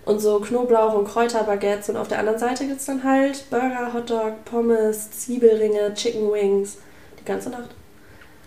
und 0.04 0.20
so 0.20 0.38
Knoblauch- 0.40 0.94
und 0.94 1.08
Kräuterbaguettes. 1.08 1.88
Und 1.88 1.96
auf 1.96 2.08
der 2.08 2.18
anderen 2.18 2.38
Seite 2.38 2.66
gibt 2.66 2.80
es 2.80 2.86
dann 2.86 3.02
halt 3.02 3.48
Burger, 3.50 3.92
Hotdog, 3.94 4.44
Pommes, 4.44 5.10
Zwiebelringe, 5.10 5.94
Chicken 5.94 6.30
Wings. 6.32 6.78
Die 7.18 7.24
ganze 7.24 7.50
Nacht. 7.50 7.70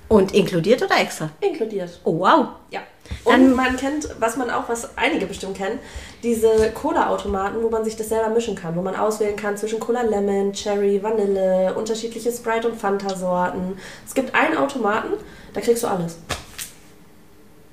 Und 0.08 0.34
inkludiert 0.34 0.82
oder 0.82 1.00
extra? 1.00 1.30
Inkludiert. 1.40 2.00
Oh 2.04 2.18
wow. 2.20 2.48
Ja. 2.72 2.80
Dann- 3.26 3.42
Und 3.50 3.56
man 3.56 3.76
kennt, 3.78 4.08
was 4.20 4.38
man 4.38 4.50
auch, 4.52 4.68
was 4.70 4.90
einige 4.98 5.26
bestimmt 5.28 5.58
kennen, 5.58 5.80
diese 6.24 6.72
Cola-Automaten, 6.72 7.62
wo 7.64 7.70
man 7.70 7.84
sich 7.84 7.96
das 7.96 8.10
selber 8.10 8.30
mischen 8.30 8.56
kann, 8.56 8.76
wo 8.76 8.82
man 8.82 8.96
auswählen 8.96 9.36
kann 9.36 9.56
zwischen 9.58 9.80
Cola 9.80 10.02
Lemon, 10.02 10.52
Cherry, 10.54 11.02
Vanille, 11.02 11.74
unterschiedliche 11.76 12.32
Sprite- 12.32 12.68
und 12.70 12.80
Fanta-Sorten. 12.80 13.78
Es 14.06 14.14
gibt 14.14 14.34
einen 14.36 14.58
Automaten, 14.58 15.14
da 15.54 15.62
kriegst 15.62 15.84
du 15.84 15.88
alles. 15.88 16.18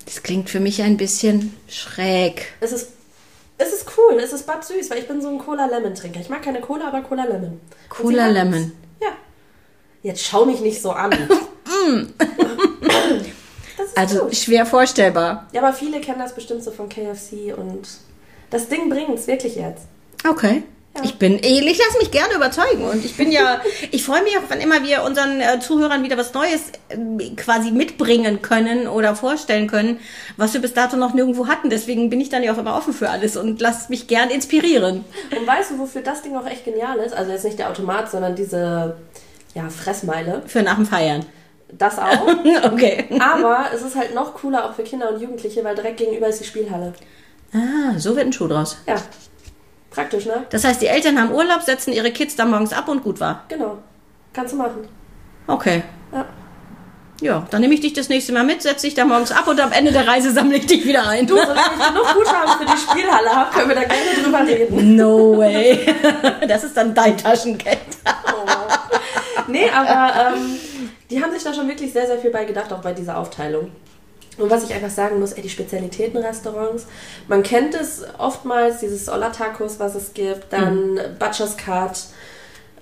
Das 0.05 0.23
klingt 0.23 0.49
für 0.51 0.61
mich 0.61 0.83
ein 0.83 0.97
bisschen 0.97 1.57
schräg. 1.69 2.53
Es 2.61 2.73
ist, 2.73 2.91
es 3.59 3.73
ist 3.73 3.87
cool, 3.99 4.19
es 4.21 4.33
ist 4.33 4.47
bad 4.47 4.65
süß, 4.65 4.89
weil 4.91 4.99
ich 4.99 5.09
bin 5.09 5.21
so 5.21 5.29
ein 5.29 5.39
Cola-Lemon-Trinker. 5.39 6.21
Ich 6.21 6.29
mag 6.29 6.43
keine 6.43 6.61
Cola, 6.61 6.89
aber 6.89 7.03
Cola 7.03 7.25
Lemon. 7.25 7.45
Und 7.53 7.61
Cola 7.89 8.31
sie 8.33 8.39
haben's. 8.39 8.55
Lemon. 8.55 8.73
Ja. 9.01 9.09
Jetzt 10.03 10.25
schau 10.25 10.45
mich 10.45 10.61
nicht 10.61 10.81
so 10.81 10.93
an. 10.93 11.11
das 13.77 13.87
ist 13.89 13.97
Also 13.99 14.21
gut. 14.25 14.37
schwer 14.37 14.67
vorstellbar. 14.67 15.49
Ja, 15.53 15.63
aber 15.63 15.73
viele 15.73 16.01
kennen 16.01 16.19
das 16.21 16.35
bestimmt 16.35 16.63
so 16.63 16.71
von 16.71 16.89
KFC 16.89 17.57
und 17.57 17.89
das 18.51 18.69
Ding 18.69 18.89
bringt's 18.89 19.27
wirklich 19.27 19.57
jetzt. 19.57 19.85
Okay. 20.29 20.63
Ja. 20.97 21.05
Ich 21.05 21.19
bin, 21.19 21.39
ich 21.43 21.79
lasse 21.79 21.99
mich 21.99 22.11
gerne 22.11 22.35
überzeugen 22.35 22.85
und 22.85 23.05
ich 23.05 23.17
bin 23.17 23.31
ja, 23.31 23.61
ich 23.91 24.05
freue 24.05 24.23
mich 24.23 24.37
auch, 24.39 24.43
wann 24.49 24.61
immer 24.61 24.83
wir 24.83 25.03
unseren 25.03 25.41
äh, 25.41 25.61
Zuhörern 25.61 26.03
wieder 26.03 26.17
was 26.17 26.33
Neues 26.35 26.73
äh, 26.89 27.31
quasi 27.37 27.71
mitbringen 27.71 28.43
können 28.43 28.89
oder 28.89 29.15
vorstellen 29.15 29.67
können, 29.67 30.01
was 30.37 30.55
wir 30.55 30.61
bis 30.61 30.75
dato 30.75 30.97
noch 30.97 31.15
nirgendwo 31.15 31.49
hatten. 31.49 31.71
Deswegen 31.71 32.11
bin 32.11 32.21
ich 32.21 32.29
dann 32.29 32.43
ja 32.43 32.53
auch 32.53 32.59
immer 32.59 32.77
offen 32.77 32.93
für 32.93 33.11
alles 33.11 33.37
und 33.37 33.61
lasse 33.61 33.91
mich 33.91 34.07
gern 34.07 34.31
inspirieren. 34.31 35.05
Und 35.37 35.47
weißt 35.47 35.73
du, 35.73 35.79
wofür 35.79 36.03
das 36.03 36.23
Ding 36.23 36.37
auch 36.37 36.47
echt 36.47 36.65
genial 36.65 36.99
ist? 36.99 37.15
Also 37.15 37.33
jetzt 37.33 37.45
nicht 37.45 37.59
der 37.59 37.71
Automat, 37.71 38.11
sondern 38.11 38.35
diese 38.35 38.97
ja, 39.55 39.69
Fressmeile. 39.69 40.43
Für 40.47 40.63
nach 40.63 40.77
dem 40.77 40.87
Feiern. 40.87 41.25
Das 41.73 41.99
auch. 41.99 42.29
okay. 42.65 43.07
Aber 43.19 43.67
es 43.75 43.83
ist 43.83 43.97
halt 43.97 44.15
noch 44.15 44.35
cooler 44.35 44.67
auch 44.67 44.75
für 44.75 44.85
Kinder 44.85 45.11
und 45.13 45.21
Jugendliche, 45.21 45.65
weil 45.65 45.75
direkt 45.75 45.99
gegenüber 45.99 46.29
ist 46.29 46.41
die 46.41 46.45
Spielhalle. 46.45 46.93
Ah, 47.53 47.99
so 47.99 48.15
wird 48.17 48.27
ein 48.27 48.33
Schuh 48.33 48.49
draus. 48.49 48.79
Ja. 48.87 48.97
Praktisch, 49.97 50.27
ne? 50.27 50.45
Das 50.51 50.63
heißt, 50.63 50.83
die 50.83 50.89
Eltern 50.89 51.19
haben 51.19 51.33
Urlaub, 51.33 51.63
setzen 51.63 51.91
ihre 51.91 52.11
Kids 52.11 52.37
da 52.37 52.45
morgens 52.45 52.75
ab 52.75 52.87
und 52.89 53.03
gut 53.03 53.19
war. 53.19 53.45
Genau. 53.49 53.79
Kannst 54.35 54.53
du 54.53 54.59
machen. 54.59 54.87
Okay. 55.47 55.83
Ja. 56.13 56.27
Ja, 57.23 57.47
dann 57.51 57.63
nehme 57.63 57.73
ich 57.73 57.81
dich 57.81 57.95
das 57.95 58.11
nächste 58.11 58.35
Mal 58.35 58.45
mit, 58.45 58.61
setze 58.61 58.85
dich 58.85 58.95
da 58.95 59.07
morgens 59.07 59.33
ab 59.33 59.49
und 59.49 59.59
am 59.59 59.73
Ende 59.73 59.91
der 59.91 60.07
Reise 60.07 60.33
sammle 60.33 60.59
ich 60.59 60.67
dich 60.67 60.85
wieder 60.85 61.09
ein. 61.09 61.27
Du, 61.27 61.35
solange 61.35 61.61
ich 61.79 61.87
genug 61.89 62.15
Guthaben 62.15 62.59
für 62.59 62.67
die 62.67 62.79
Spielhalle 62.79 63.31
habe, 63.31 63.51
können 63.55 63.69
wir 63.71 63.75
da 63.75 63.85
gerne 63.85 64.23
drüber 64.23 64.47
reden. 64.47 64.97
No 64.97 65.39
way. 65.39 65.87
Das 66.47 66.63
ist 66.63 66.77
dann 66.77 66.95
dein 66.95 67.17
Taschengeld. 67.17 67.79
Nee, 69.49 69.71
aber 69.71 70.35
ähm, 70.37 70.59
die 71.09 71.23
haben 71.23 71.33
sich 71.33 71.43
da 71.43 71.55
schon 71.55 71.67
wirklich 71.69 71.91
sehr, 71.91 72.07
sehr 72.07 72.19
viel 72.19 72.31
bei 72.31 72.45
gedacht, 72.45 72.71
auch 72.71 72.83
bei 72.83 72.93
dieser 72.93 73.17
Aufteilung. 73.17 73.71
Und 74.39 74.51
was 74.51 74.65
ich 74.65 74.75
einfach 74.75 74.91
sagen 74.91 75.19
muss, 75.19 75.33
ey, 75.33 75.43
die 75.43 75.49
Spezialitätenrestaurants, 75.49 76.87
man 77.29 77.43
kennt 77.43 77.75
es 77.75 78.03
oftmals, 78.19 78.81
dieses 78.81 79.09
Olla-Tacos, 79.09 79.79
was 79.79 79.95
es 79.95 80.13
gibt, 80.15 80.53
dann 80.53 81.01
Butcher's 81.19 81.57
Cut, 81.57 81.99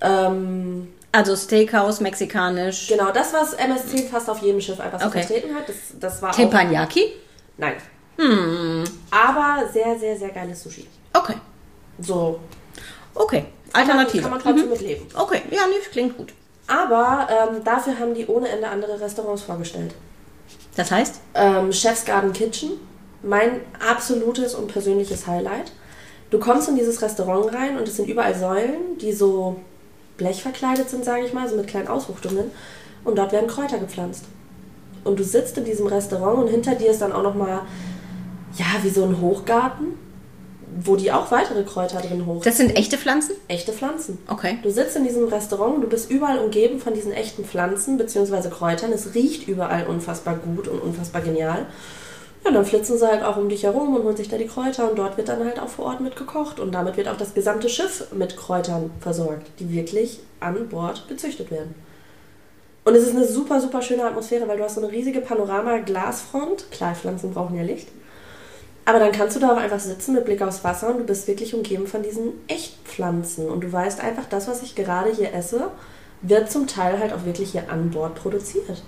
ähm, 0.00 0.88
Also 1.12 1.37
Steakhouse, 1.37 2.00
mexikanisch. 2.00 2.88
genau, 2.88 3.12
das, 3.12 3.32
was 3.32 3.52
MSC 3.54 4.08
fast 4.11 4.28
auf 4.28 4.40
jedem 4.42 4.61
Schiff 4.61 4.80
einfach 4.80 5.00
so 5.00 5.06
Okay. 5.06 5.23
vertreten 5.23 5.54
hat, 5.54 5.68
das, 5.68 5.76
das 6.00 6.20
war 6.23 6.30
auch... 6.30 6.34
Teppanyaki? 6.34 7.12
Nein. 7.56 7.75
Aber 9.11 9.68
sehr, 9.73 9.99
sehr, 9.99 10.16
sehr 10.16 10.30
geiles 10.30 10.62
Sushi. 10.62 10.87
Okay. 11.12 11.34
So. 12.00 12.40
Okay. 13.14 13.44
Kann 13.73 13.87
man, 13.87 13.96
Alternative. 13.99 14.23
kann 14.23 14.30
man 14.30 14.40
trotzdem 14.40 14.64
Mhm. 14.66 14.70
mitleben. 14.70 15.06
Okay, 15.14 15.42
ja, 15.50 15.62
nee, 15.68 15.75
klingt 15.90 16.16
gut. 16.16 16.32
Aber 16.66 17.28
ähm, 17.30 17.62
dafür 17.64 17.99
haben 17.99 18.14
die 18.14 18.26
ohne 18.26 18.49
Ende 18.49 18.68
andere 18.68 19.00
Restaurants 19.00 19.42
vorgestellt. 19.42 19.94
Das 20.76 20.90
heißt? 20.90 21.21
Ähm, 21.35 21.73
Chef's 21.73 22.04
Garden 22.04 22.33
Kitchen, 22.33 22.73
mein 23.23 23.61
absolutes 23.87 24.54
und 24.54 24.69
persönliches 24.69 25.26
Highlight. 25.26 25.73
Du 26.31 26.38
kommst 26.38 26.69
in 26.69 26.76
dieses 26.76 27.00
Restaurant 27.00 27.54
rein 27.54 27.78
und 27.78 27.87
es 27.87 27.97
sind 27.97 28.09
überall 28.09 28.35
Säulen, 28.35 28.99
die 29.00 29.12
so 29.12 29.57
blechverkleidet 30.16 30.90
sind, 30.90 31.04
sage 31.04 31.25
ich 31.25 31.33
mal, 31.33 31.49
so 31.49 31.57
mit 31.57 31.66
kleinen 31.66 31.88
Ausbuchtungen. 31.88 32.50
Und 33.04 33.19
dort 33.19 33.33
werden 33.33 33.49
Kräuter 33.49 33.78
gepflanzt. 33.78 34.25
Und 35.04 35.19
du 35.19 35.25
sitzt 35.25 35.59
in 35.59 35.64
diesem 35.64 35.87
Restaurant 35.87 36.38
und 36.38 36.49
hinter 36.49 36.75
dir 36.75 36.90
ist 36.90 37.02
dann 37.02 37.12
auch 37.12 37.23
nochmal, 37.23 37.61
ja, 38.57 38.66
wie 38.83 38.88
so 38.88 39.04
ein 39.04 39.21
Hochgarten, 39.21 39.99
wo 40.83 40.97
die 40.97 41.12
auch 41.12 41.31
weitere 41.31 41.62
Kräuter 41.62 42.00
drin 42.00 42.26
hoch. 42.26 42.43
Das 42.43 42.57
sind 42.57 42.76
echte 42.76 42.99
Pflanzen? 42.99 43.33
Echte 43.49 43.73
Pflanzen. 43.73 44.19
Okay. 44.28 44.59
Du 44.62 44.71
sitzt 44.71 44.97
in 44.97 45.04
diesem 45.04 45.28
Restaurant 45.28 45.76
und 45.76 45.83
du 45.83 45.88
bist 45.88 46.11
überall 46.11 46.38
umgeben 46.38 46.81
von 46.81 46.95
diesen 46.95 47.12
echten 47.12 47.45
Pflanzen 47.45 47.97
bzw. 47.97 48.49
Kräutern. 48.49 48.93
Es 48.93 49.14
riecht 49.14 49.47
überall 49.49 49.87
unfassbar 49.87 50.37
gut 50.37 50.69
und 50.69 50.81
unfassbar 50.81 51.23
genial. 51.23 51.66
Ja, 52.45 52.50
dann 52.50 52.66
flitzen 52.66 52.99
sie 52.99 53.07
halt 53.07 53.23
auch 53.23 53.37
um 53.37 53.49
dich 53.49 53.62
herum 53.62 53.95
und 53.95 54.04
holen 54.04 54.16
sich 54.16 54.28
da 54.28 54.37
die 54.37 54.47
Kräuter 54.47 54.90
und 54.90 54.99
dort 54.99 55.16
wird 55.16 55.28
dann 55.28 55.45
halt 55.45 55.59
auch 55.59 55.69
vor 55.69 55.87
Ort 55.87 56.00
mit 56.00 56.16
gekocht. 56.16 56.61
Und 56.61 56.73
damit 56.73 56.97
wird 56.97 57.09
auch 57.09 57.16
das 57.16 57.35
gesamte 57.35 57.69
Schiff 57.69 58.12
mit 58.12 58.37
Kräutern 58.37 58.90
versorgt, 59.00 59.47
die 59.61 59.71
wirklich 59.73 60.21
an 60.40 60.69
Bord 60.69 61.09
gezüchtet 61.09 61.50
werden. 61.50 61.75
Und 62.85 62.95
es 62.95 63.04
ist 63.04 63.16
eine 63.16 63.26
super, 63.26 63.62
super 63.62 63.81
schöne 63.81 64.04
Atmosphäre, 64.04 64.47
weil 64.47 64.59
du 64.59 64.64
hast 64.64 64.75
so 64.75 64.83
eine 64.83 64.93
riesige 64.93 65.21
Panorama-Glasfront. 65.21 66.71
Klar, 66.71 66.95
Pflanzen 66.95 67.33
brauchen 67.33 67.57
ja 67.57 67.62
Licht. 67.62 67.88
Aber 68.86 68.98
dann 68.98 69.12
kannst 69.12 69.36
du 69.36 69.40
da 69.40 69.52
auch 69.52 69.56
einfach 69.56 69.80
sitzen 69.80 70.14
mit 70.14 70.26
Blick 70.26 70.42
aufs 70.42 70.62
Wasser 70.62 70.88
und 70.90 70.98
du 70.98 71.04
bist 71.04 71.26
wirklich 71.26 71.54
umgeben 71.54 71.86
von 71.86 72.02
diesen 72.02 72.32
Echtpflanzen. 72.48 73.48
Und 73.48 73.62
du 73.62 73.72
weißt 73.72 74.00
einfach, 74.00 74.24
das, 74.28 74.46
was 74.46 74.62
ich 74.62 74.74
gerade 74.74 75.10
hier 75.10 75.32
esse, 75.32 75.70
wird 76.20 76.50
zum 76.50 76.66
Teil 76.66 76.98
halt 76.98 77.12
auch 77.12 77.24
wirklich 77.24 77.52
hier 77.52 77.70
an 77.70 77.90
Bord 77.90 78.14
produziert. 78.14 78.82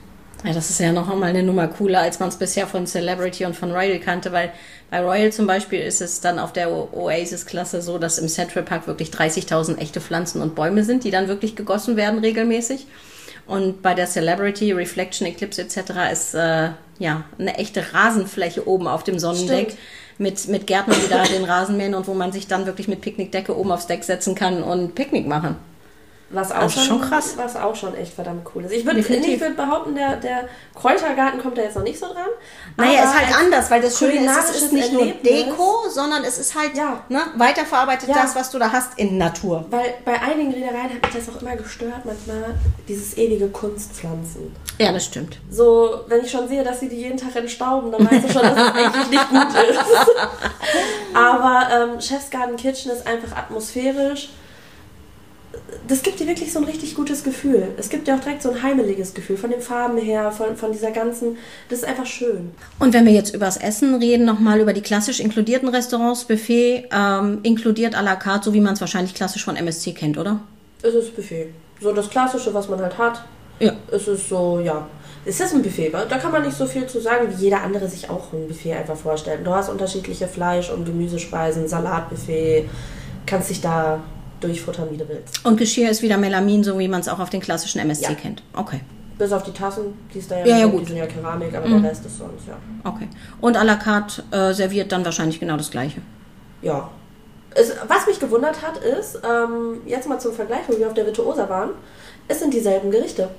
Ja, 0.45 0.53
das 0.53 0.69
ist 0.69 0.81
ja 0.81 0.93
noch 0.93 1.11
einmal 1.11 1.31
eine 1.31 1.43
Nummer 1.43 1.67
cooler, 1.67 2.01
als 2.01 2.21
man 2.21 2.29
es 2.29 2.37
bisher 2.37 2.67
von 2.67 2.87
Celebrity 2.87 3.47
und 3.47 3.57
von 3.57 3.73
Royal 3.73 3.99
kannte, 3.99 4.33
weil 4.33 4.53
bei 4.91 5.01
Royal 5.03 5.33
zum 5.33 5.47
Beispiel 5.47 5.81
ist 5.81 6.03
es 6.03 6.21
dann 6.21 6.39
auf 6.39 6.53
der 6.53 6.71
Oasis-Klasse 6.71 7.81
so, 7.81 7.99
dass 7.99 8.19
im 8.19 8.29
Central 8.29 8.63
Park 8.63 8.87
wirklich 8.87 9.09
30.000 9.11 9.79
echte 9.79 10.01
Pflanzen 10.01 10.43
und 10.43 10.55
Bäume 10.55 10.85
sind, 10.85 11.05
die 11.05 11.11
dann 11.11 11.29
wirklich 11.29 11.57
gegossen 11.57 11.97
werden 11.97 12.19
regelmäßig. 12.19 12.87
Und 13.47 13.81
bei 13.81 13.95
der 13.95 14.07
Celebrity, 14.07 14.73
Reflection, 14.73 15.27
Eclipse 15.27 15.63
etc. 15.63 16.13
ist 16.13 16.35
äh, 16.35 16.71
ja 16.99 17.25
eine 17.39 17.57
echte 17.57 17.93
Rasenfläche 17.93 18.67
oben 18.67 18.87
auf 18.89 19.05
dem 19.05 19.19
Sonnendeck 19.19 19.71
Stimmt. 19.71 19.79
mit, 20.19 20.49
mit 20.49 20.67
Gärtnern, 20.67 20.99
die 21.05 21.11
da 21.11 21.25
den 21.25 21.45
Rasen 21.45 21.77
mähen 21.77 21.95
und 21.95 22.07
wo 22.07 22.15
man 22.15 22.33
sich 22.33 22.47
dann 22.47 22.67
wirklich 22.67 22.89
mit 22.89 23.01
Picknickdecke 23.01 23.57
oben 23.57 23.73
aufs 23.73 23.87
Deck 23.87 24.05
setzen 24.05 24.35
kann 24.35 24.63
und 24.63 24.95
Picknick 24.95 25.27
machen. 25.27 25.57
Was 26.31 26.51
auch, 26.51 26.57
Also 26.57 26.81
schon, 26.81 27.01
schon 27.01 27.01
krass. 27.09 27.35
Was 27.37 27.55
auch 27.55 27.77
schon 27.77 27.95
echt 27.95 28.13
verdammt 28.13 28.49
cool 28.55 28.65
ist. 28.65 28.73
Ich 28.73 28.85
würde 28.85 28.99
würd 29.09 29.57
behaupten, 29.57 29.95
der, 29.95 30.17
der 30.17 30.49
Kräutergarten 30.75 31.41
kommt 31.41 31.57
da 31.57 31.63
jetzt 31.63 31.77
noch 31.77 31.85
nicht 31.85 32.01
so 32.01 32.07
dran. 32.07 32.27
Naja, 32.77 33.05
ist 33.05 33.17
halt 33.17 33.39
anders, 33.39 33.71
weil 33.71 33.81
das 33.81 33.97
Schöne 33.97 34.25
ist, 34.25 34.51
es 34.51 34.63
ist 34.63 34.73
nicht 34.73 34.93
nur 34.93 35.07
Deko, 35.07 35.89
sondern 35.89 36.25
es 36.25 36.39
ist 36.39 36.57
halt 36.59 36.77
Ja. 36.77 37.05
ne, 37.09 37.21
weiterverarbeitet 37.37 38.09
Ja. 38.09 38.23
das, 38.23 38.35
was 38.35 38.51
du 38.51 38.59
da 38.59 38.73
hast 38.73 38.99
in 38.99 39.19
Natur. 39.19 39.67
Weil 39.71 39.95
bei 40.05 40.21
einigen 40.21 40.53
Reedereien 40.53 40.95
hat 40.95 41.03
mich 41.03 41.25
das 41.25 41.35
auch 41.35 41.41
immer 41.41 41.55
gestört, 41.55 42.05
manchmal 42.05 42.57
dieses 42.89 43.17
ewige 43.17 43.47
Kunstpflanzen. 43.49 44.55
Ja, 44.79 44.91
das 44.93 45.05
stimmt. 45.05 45.39
So, 45.49 46.01
wenn 46.09 46.25
ich 46.25 46.31
schon 46.31 46.49
sehe, 46.49 46.65
dass 46.65 46.81
sie 46.81 46.89
die 46.89 46.97
jeden 46.97 47.19
Tag 47.19 47.37
entstauben, 47.37 47.93
dann 47.93 48.05
weißt 48.11 48.29
du 48.29 48.33
schon, 48.33 48.43
dass 48.43 48.53
es 48.69 48.75
eigentlich 48.75 49.11
nicht 49.11 49.29
gut 49.31 49.47
ist. 49.55 49.81
Aber 51.15 51.69
ähm, 51.73 52.01
Chef's 52.01 52.31
Garden 52.31 52.57
Kitchen 52.57 52.91
ist 52.91 53.07
einfach 53.07 53.37
atmosphärisch. 53.37 54.31
Das 55.89 56.03
gibt 56.03 56.19
dir 56.19 56.27
wirklich 56.27 56.53
so 56.53 56.59
ein 56.59 56.65
richtig 56.65 56.95
gutes 56.95 57.23
Gefühl. 57.23 57.69
Es 57.77 57.89
gibt 57.89 58.09
dir 58.09 58.17
auch 58.17 58.21
direkt 58.21 58.43
so 58.43 58.51
ein 58.51 58.63
heimeliges 58.63 59.15
Gefühl, 59.15 59.37
von 59.37 59.51
den 59.51 59.61
Farben 59.61 59.99
her, 59.99 60.33
von, 60.33 60.57
von 60.57 60.73
dieser 60.73 60.91
ganzen. 60.91 61.37
Das 61.69 61.81
ist 61.81 61.85
einfach 61.85 62.07
schön. 62.07 62.51
Und 62.79 62.93
wenn 62.93 63.07
wir 63.07 63.13
jetzt 63.13 63.35
übers 63.35 63.57
Essen 63.57 63.95
reden, 63.97 64.25
nochmal 64.25 64.61
über 64.61 64.73
die 64.73 64.81
klassisch 64.81 65.21
inkludierten 65.21 65.69
Restaurants, 65.69 66.25
Buffet, 66.25 66.89
ähm, 66.93 67.41
inkludiert 67.43 67.95
à 67.95 68.03
la 68.03 68.17
carte, 68.17 68.47
so 68.47 68.55
wie 68.55 68.61
man 68.61 68.75
es 68.75 68.81
wahrscheinlich 68.81 69.15
klassisch 69.15 69.45
von 69.45 69.57
MSC 69.57 69.93
kennt, 69.93 70.19
oder? 70.19 70.41
Es 70.83 70.95
ist 70.95 71.15
Buffet. 71.15 71.49
So 71.81 71.93
das 71.93 72.11
Klassische, 72.11 72.53
was 72.53 72.69
man 72.69 72.81
halt 72.81 72.97
hat. 72.99 73.25
Ja. 73.61 73.73
Es 73.91 74.09
ist 74.09 74.29
so, 74.29 74.61
ja. 74.61 74.89
Es 75.25 75.41
ist 75.41 75.55
ein 75.55 75.63
Buffet, 75.63 75.91
da 75.93 76.19
kann 76.19 76.31
man 76.31 76.43
nicht 76.45 76.57
so 76.57 76.67
viel 76.67 76.87
zu 76.87 77.01
sagen, 77.01 77.27
wie 77.29 77.43
jeder 77.43 77.63
andere 77.63 77.89
sich 77.89 78.09
auch 78.09 78.33
ein 78.33 78.47
Buffet 78.47 78.75
einfach 78.75 78.97
vorstellt. 78.97 79.45
Du 79.45 79.53
hast 79.53 79.69
unterschiedliche 79.69 80.29
Fleisch- 80.29 80.71
und 80.71 80.85
Gemüsespeisen, 80.85 81.67
Salatbuffet, 81.67 82.69
kannst 83.27 83.51
dich 83.51 83.61
da 83.61 84.01
durchfuttern, 84.41 84.89
wie 84.91 84.97
du 84.97 85.09
willst. 85.09 85.45
Und 85.45 85.57
Geschirr 85.57 85.91
ist 85.91 86.03
wieder 86.03 86.17
Melamin, 86.19 86.63
so 86.65 86.79
wie 86.79 86.89
man 86.89 87.01
es 87.01 87.09
auch 87.09 87.19
auf 87.19 87.31
den 87.31 87.41
klassischen 87.41 87.79
MSC 87.81 88.05
Ja. 88.05 88.15
kennt. 88.15 88.43
Okay, 88.55 88.81
Bis 89.19 89.33
auf 89.33 89.43
die 89.45 89.53
Tassen, 89.53 89.95
die 90.13 90.19
ist 90.19 90.31
da 90.31 90.39
ja, 90.41 90.47
Ja, 90.47 90.59
ja, 90.59 90.65
die 90.67 90.73
gut. 90.73 90.83
Mhm. 90.83 90.87
sind 90.89 90.97
ja 90.99 91.07
Keramik, 91.07 91.55
aber 91.55 91.69
der 91.69 91.83
Rest 91.91 92.05
ist 92.05 92.19
sonst, 92.19 92.47
ja. 92.47 92.57
okay. 92.85 93.09
Und 93.41 93.57
à 93.57 93.65
la 93.65 93.77
carte 93.77 94.23
äh, 94.31 94.53
serviert 94.53 94.93
dann 94.93 95.05
wahrscheinlich 95.07 95.41
genau 95.41 95.57
das 95.57 95.71
Gleiche. 95.71 96.01
Ja. 96.63 96.91
Es, 97.55 97.73
was 97.89 98.07
mich 98.07 98.21
gewundert 98.21 98.61
hat, 98.61 98.77
ist, 98.79 99.19
ähm, 99.25 99.81
jetzt 99.87 100.07
mal 100.07 100.19
zum 100.21 100.33
Vergleich, 100.35 100.61
wo 100.69 100.77
wir 100.79 100.87
auf 100.87 100.93
der 100.95 101.07
Virtuosa 101.07 101.49
waren, 101.49 101.71
es 102.29 102.41
sind 102.41 102.53
dieselben 102.53 102.91
Gerichte. 102.91 103.31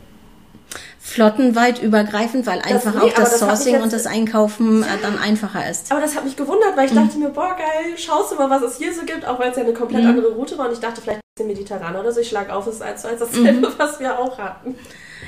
Flottenweit 1.17 1.81
übergreifend, 1.81 2.45
weil 2.45 2.59
einfach 2.61 2.93
nee, 2.93 2.99
auch 3.09 3.13
das 3.13 3.31
das 3.31 3.39
Sourcing 3.39 3.73
jetzt- 3.73 3.83
und 3.83 3.91
das 3.93 4.05
Einkaufen 4.05 4.83
äh, 4.83 4.85
dann 5.01 5.17
einfacher 5.17 5.67
ist. 5.67 5.91
Aber 5.91 5.99
das 5.99 6.15
hat 6.15 6.25
mich 6.25 6.35
gewundert, 6.35 6.73
Mhm. 6.73 6.77
weil 6.77 6.85
ich 6.85 6.93
dachte 6.93 7.17
mir, 7.17 7.29
boah, 7.29 7.55
geil, 7.57 7.97
schaust 7.97 8.31
du 8.31 8.35
mal, 8.35 8.49
was 8.51 8.61
es 8.61 8.77
hier 8.77 8.93
so 8.93 9.01
gibt, 9.01 9.25
auch 9.25 9.39
weil 9.39 9.49
es 9.49 9.57
ja 9.57 9.63
eine 9.63 9.73
komplett 9.73 10.03
Mhm. 10.03 10.09
andere 10.11 10.27
Route 10.33 10.55
war. 10.59 10.67
Und 10.67 10.73
ich 10.73 10.79
dachte, 10.79 11.01
vielleicht 11.01 11.19
ist 11.39 11.41
es 11.41 11.47
mediterraner 11.47 11.99
oder 12.01 12.11
so. 12.11 12.19
Ich 12.19 12.29
schlag 12.29 12.51
auf, 12.51 12.67
es 12.67 12.75
ist 12.75 12.81
eins 12.83 13.01
zu 13.01 13.07
eins 13.09 13.19
dasselbe, 13.19 13.67
Mhm. 13.67 13.73
was 13.79 13.99
wir 13.99 14.19
auch 14.19 14.37
hatten. 14.37 14.75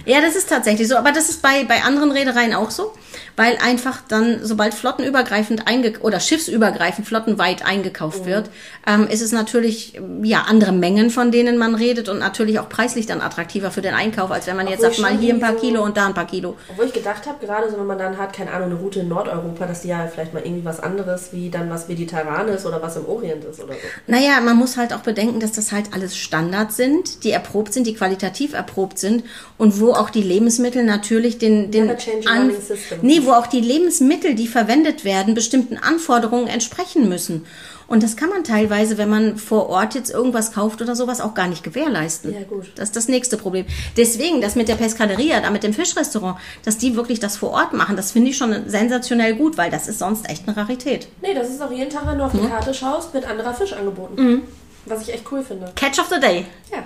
Ja, 0.05 0.21
das 0.21 0.35
ist 0.35 0.47
tatsächlich 0.47 0.87
so, 0.87 0.95
aber 0.95 1.11
das 1.11 1.27
ist 1.29 1.41
bei, 1.41 1.63
bei 1.63 1.81
anderen 1.81 2.11
Reedereien 2.11 2.53
auch 2.53 2.69
so, 2.69 2.93
weil 3.35 3.57
einfach 3.63 3.99
dann, 4.07 4.39
sobald 4.43 4.73
flottenübergreifend 4.73 5.67
einge 5.67 5.93
oder 6.01 6.19
schiffsübergreifend 6.19 7.07
flottenweit 7.07 7.65
eingekauft 7.65 8.25
wird, 8.25 8.49
ähm, 8.87 9.07
ist 9.07 9.21
es 9.21 9.31
natürlich 9.31 9.99
ja 10.23 10.45
andere 10.47 10.71
Mengen, 10.71 11.09
von 11.09 11.31
denen 11.31 11.57
man 11.57 11.75
redet 11.75 12.09
und 12.09 12.19
natürlich 12.19 12.59
auch 12.59 12.69
preislich 12.69 13.05
dann 13.05 13.21
attraktiver 13.21 13.71
für 13.71 13.81
den 13.81 13.93
Einkauf, 13.93 14.31
als 14.31 14.47
wenn 14.47 14.55
man 14.57 14.67
jetzt 14.67 14.79
Obwohl 14.79 14.93
sagt, 14.93 14.97
ich 14.97 15.01
mal 15.03 15.17
hier 15.17 15.33
ein 15.33 15.39
paar 15.39 15.53
so- 15.53 15.59
Kilo 15.59 15.83
und 15.83 15.97
da 15.97 16.07
ein 16.07 16.13
paar 16.13 16.27
Kilo. 16.27 16.55
Obwohl 16.69 16.85
ich 16.85 16.93
gedacht 16.93 17.25
habe, 17.27 17.45
gerade 17.45 17.69
so, 17.69 17.77
wenn 17.77 17.87
man 17.87 17.97
dann 17.97 18.17
hat, 18.17 18.33
keine 18.33 18.51
Ahnung, 18.51 18.71
eine 18.71 18.75
Route 18.79 18.99
in 19.01 19.07
Nordeuropa, 19.09 19.65
dass 19.65 19.81
die 19.81 19.89
ja 19.89 20.07
vielleicht 20.13 20.33
mal 20.33 20.43
irgendwie 20.43 20.65
was 20.65 20.79
anderes 20.79 21.29
wie 21.31 21.49
dann 21.49 21.69
was 21.69 21.87
Mediterranes 21.87 22.65
oder 22.65 22.81
was 22.81 22.95
im 22.97 23.05
Orient 23.05 23.43
ist 23.45 23.59
oder 23.63 23.73
so. 23.73 23.79
Naja, 24.07 24.39
man 24.41 24.57
muss 24.57 24.77
halt 24.77 24.93
auch 24.93 24.99
bedenken, 25.01 25.39
dass 25.39 25.51
das 25.53 25.71
halt 25.71 25.87
alles 25.93 26.17
Standards 26.17 26.75
sind, 26.77 27.23
die 27.23 27.31
erprobt 27.31 27.73
sind, 27.73 27.85
die 27.87 27.93
qualitativ 27.93 28.53
erprobt 28.53 28.99
sind 28.99 29.23
und 29.57 29.79
wo 29.79 29.93
auch 29.93 30.09
die 30.09 30.21
Lebensmittel 30.23 30.83
natürlich 30.83 31.37
den, 31.37 31.71
den 31.71 31.85
Never 31.87 31.97
change 31.97 32.27
running 32.29 32.61
system. 32.61 32.99
nee, 33.01 33.18
wo 33.25 33.31
auch 33.31 33.47
die 33.47 33.61
Lebensmittel, 33.61 34.35
die 34.35 34.47
verwendet 34.47 35.03
werden, 35.05 35.33
bestimmten 35.33 35.77
Anforderungen 35.77 36.47
entsprechen 36.47 37.09
müssen. 37.09 37.45
Und 37.89 38.03
das 38.03 38.15
kann 38.15 38.29
man 38.29 38.43
teilweise, 38.43 38.99
wenn 38.99 39.09
man 39.09 39.37
vor 39.37 39.67
Ort 39.67 39.95
jetzt 39.95 40.11
irgendwas 40.11 40.51
kauft 40.53 40.79
oder 40.81 40.95
sowas, 40.95 41.21
auch 41.21 41.33
gar 41.33 41.47
nicht 41.47 41.63
gewährleisten. 41.63 42.33
Ja, 42.33 42.43
gut. 42.43 42.71
Das 42.75 42.89
ist 42.89 42.95
das 42.95 43.07
nächste 43.07 43.35
Problem. 43.35 43.65
Deswegen, 43.97 44.41
das 44.41 44.55
mit 44.55 44.67
der 44.67 44.75
Pescaderia, 44.75 45.39
da 45.41 45.49
mit 45.49 45.63
dem 45.63 45.73
Fischrestaurant, 45.73 46.37
dass 46.63 46.77
die 46.77 46.95
wirklich 46.95 47.19
das 47.19 47.35
vor 47.35 47.49
Ort 47.49 47.73
machen, 47.73 47.95
das 47.95 48.11
finde 48.11 48.29
ich 48.29 48.37
schon 48.37 48.69
sensationell 48.69 49.35
gut, 49.35 49.57
weil 49.57 49.71
das 49.71 49.87
ist 49.87 49.97
sonst 49.97 50.29
echt 50.29 50.47
eine 50.47 50.55
Rarität. 50.55 51.07
Nee, 51.23 51.33
das 51.33 51.49
ist 51.49 51.61
auch 51.63 51.71
jeden 51.71 51.89
Tag, 51.89 52.05
wenn 52.05 52.19
du 52.19 52.25
auf 52.25 52.31
die 52.31 52.47
Karte 52.47 52.75
schaust, 52.75 53.11
wird 53.15 53.25
anderer 53.25 53.55
Fisch 53.55 53.73
angeboten. 53.73 54.21
Mhm. 54.21 54.41
Was 54.85 55.01
ich 55.01 55.13
echt 55.13 55.23
cool 55.31 55.43
finde. 55.43 55.71
Catch 55.75 55.99
of 55.99 56.09
the 56.13 56.19
Day. 56.19 56.45
Ja. 56.71 56.83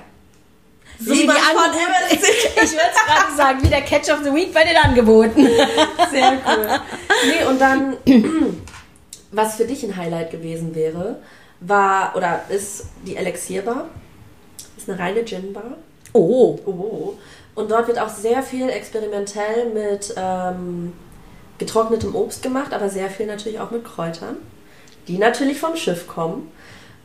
So 0.99 1.11
wie, 1.11 1.19
wie 1.19 1.21
die 1.23 1.29
Angebote. 1.29 1.79
ich 2.11 2.71
würde 2.71 2.91
es 2.93 3.05
gerade 3.05 3.35
sagen, 3.35 3.63
wie 3.63 3.69
der 3.69 3.81
Catch 3.81 4.09
of 4.11 4.19
the 4.23 4.33
Week 4.33 4.53
bei 4.53 4.63
den 4.63 4.77
Angeboten. 4.77 5.45
Sehr 6.11 6.39
cool. 6.47 6.79
Nee, 7.25 7.45
und 7.47 7.59
dann, 7.59 7.97
was 9.31 9.55
für 9.55 9.65
dich 9.65 9.83
ein 9.83 9.95
Highlight 9.95 10.31
gewesen 10.31 10.75
wäre, 10.75 11.17
war, 11.59 12.15
oder 12.15 12.43
ist 12.49 12.85
die 13.05 13.15
Elixierbar. 13.15 13.87
Ist 14.77 14.89
eine 14.89 14.99
reine 14.99 15.23
Gin-Bar. 15.23 15.77
Oh. 16.13 16.59
Oh. 16.65 17.13
Und 17.55 17.71
dort 17.71 17.87
wird 17.87 17.99
auch 17.99 18.09
sehr 18.09 18.43
viel 18.43 18.69
experimentell 18.69 19.69
mit 19.73 20.13
ähm, 20.17 20.93
getrocknetem 21.57 22.15
Obst 22.15 22.41
gemacht, 22.41 22.73
aber 22.73 22.89
sehr 22.89 23.09
viel 23.09 23.27
natürlich 23.27 23.59
auch 23.59 23.71
mit 23.71 23.85
Kräutern, 23.85 24.37
die 25.07 25.17
natürlich 25.17 25.59
vom 25.59 25.75
Schiff 25.75 26.07
kommen. 26.07 26.51